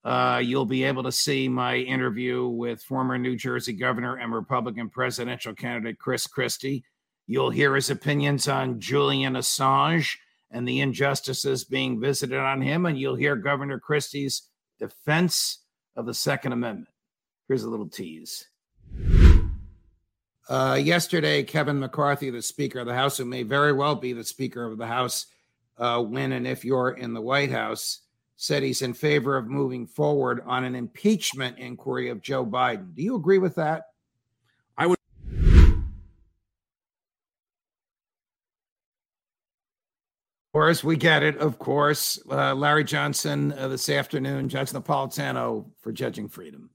uh, 0.03 0.41
you'll 0.43 0.65
be 0.65 0.83
able 0.83 1.03
to 1.03 1.11
see 1.11 1.47
my 1.47 1.75
interview 1.75 2.47
with 2.47 2.81
former 2.81 3.19
New 3.19 3.35
Jersey 3.35 3.73
Governor 3.73 4.17
and 4.17 4.33
Republican 4.33 4.89
presidential 4.89 5.53
candidate 5.53 5.99
Chris 5.99 6.25
Christie. 6.25 6.83
You'll 7.27 7.51
hear 7.51 7.75
his 7.75 7.91
opinions 7.91 8.47
on 8.47 8.79
Julian 8.79 9.33
Assange 9.33 10.15
and 10.49 10.67
the 10.67 10.79
injustices 10.79 11.65
being 11.65 11.99
visited 11.99 12.39
on 12.39 12.61
him, 12.61 12.87
and 12.87 12.99
you'll 12.99 13.15
hear 13.15 13.35
Governor 13.35 13.79
Christie's 13.79 14.49
defense 14.79 15.59
of 15.95 16.07
the 16.07 16.13
Second 16.15 16.53
Amendment. 16.53 16.89
Here's 17.47 17.63
a 17.63 17.69
little 17.69 17.89
tease. 17.89 18.47
Uh, 20.47 20.79
yesterday, 20.81 21.41
Kevin 21.43 21.79
McCarthy, 21.79 22.29
the 22.29 22.41
Speaker 22.41 22.79
of 22.79 22.85
the 22.85 22.93
House, 22.93 23.17
who 23.17 23.25
may 23.25 23.41
very 23.41 23.73
well 23.73 23.95
be 23.95 24.13
the 24.13 24.23
Speaker 24.23 24.63
of 24.65 24.77
the 24.77 24.85
House 24.85 25.25
uh, 25.77 26.01
when 26.01 26.33
and 26.33 26.45
if 26.45 26.63
you're 26.63 26.91
in 26.91 27.13
the 27.13 27.21
White 27.21 27.51
House, 27.51 28.01
said 28.37 28.61
he's 28.61 28.81
in 28.81 28.93
favor 28.93 29.37
of 29.37 29.47
moving 29.47 29.87
forward 29.87 30.41
on 30.45 30.63
an 30.63 30.75
impeachment 30.75 31.57
inquiry 31.57 32.09
of 32.09 32.21
Joe 32.21 32.45
Biden. 32.45 32.93
Do 32.93 33.01
you 33.01 33.15
agree 33.15 33.39
with 33.39 33.55
that? 33.55 33.85
I 34.77 34.87
would. 34.87 34.97
Of 35.27 35.83
course, 40.53 40.83
we 40.83 40.95
get 40.95 41.23
it. 41.23 41.37
Of 41.37 41.59
course, 41.59 42.19
uh, 42.29 42.53
Larry 42.53 42.83
Johnson 42.83 43.51
uh, 43.53 43.67
this 43.67 43.89
afternoon, 43.89 44.47
Judge 44.47 44.71
Napolitano 44.71 45.65
for 45.79 45.91
Judging 45.91 46.29
Freedom. 46.29 46.69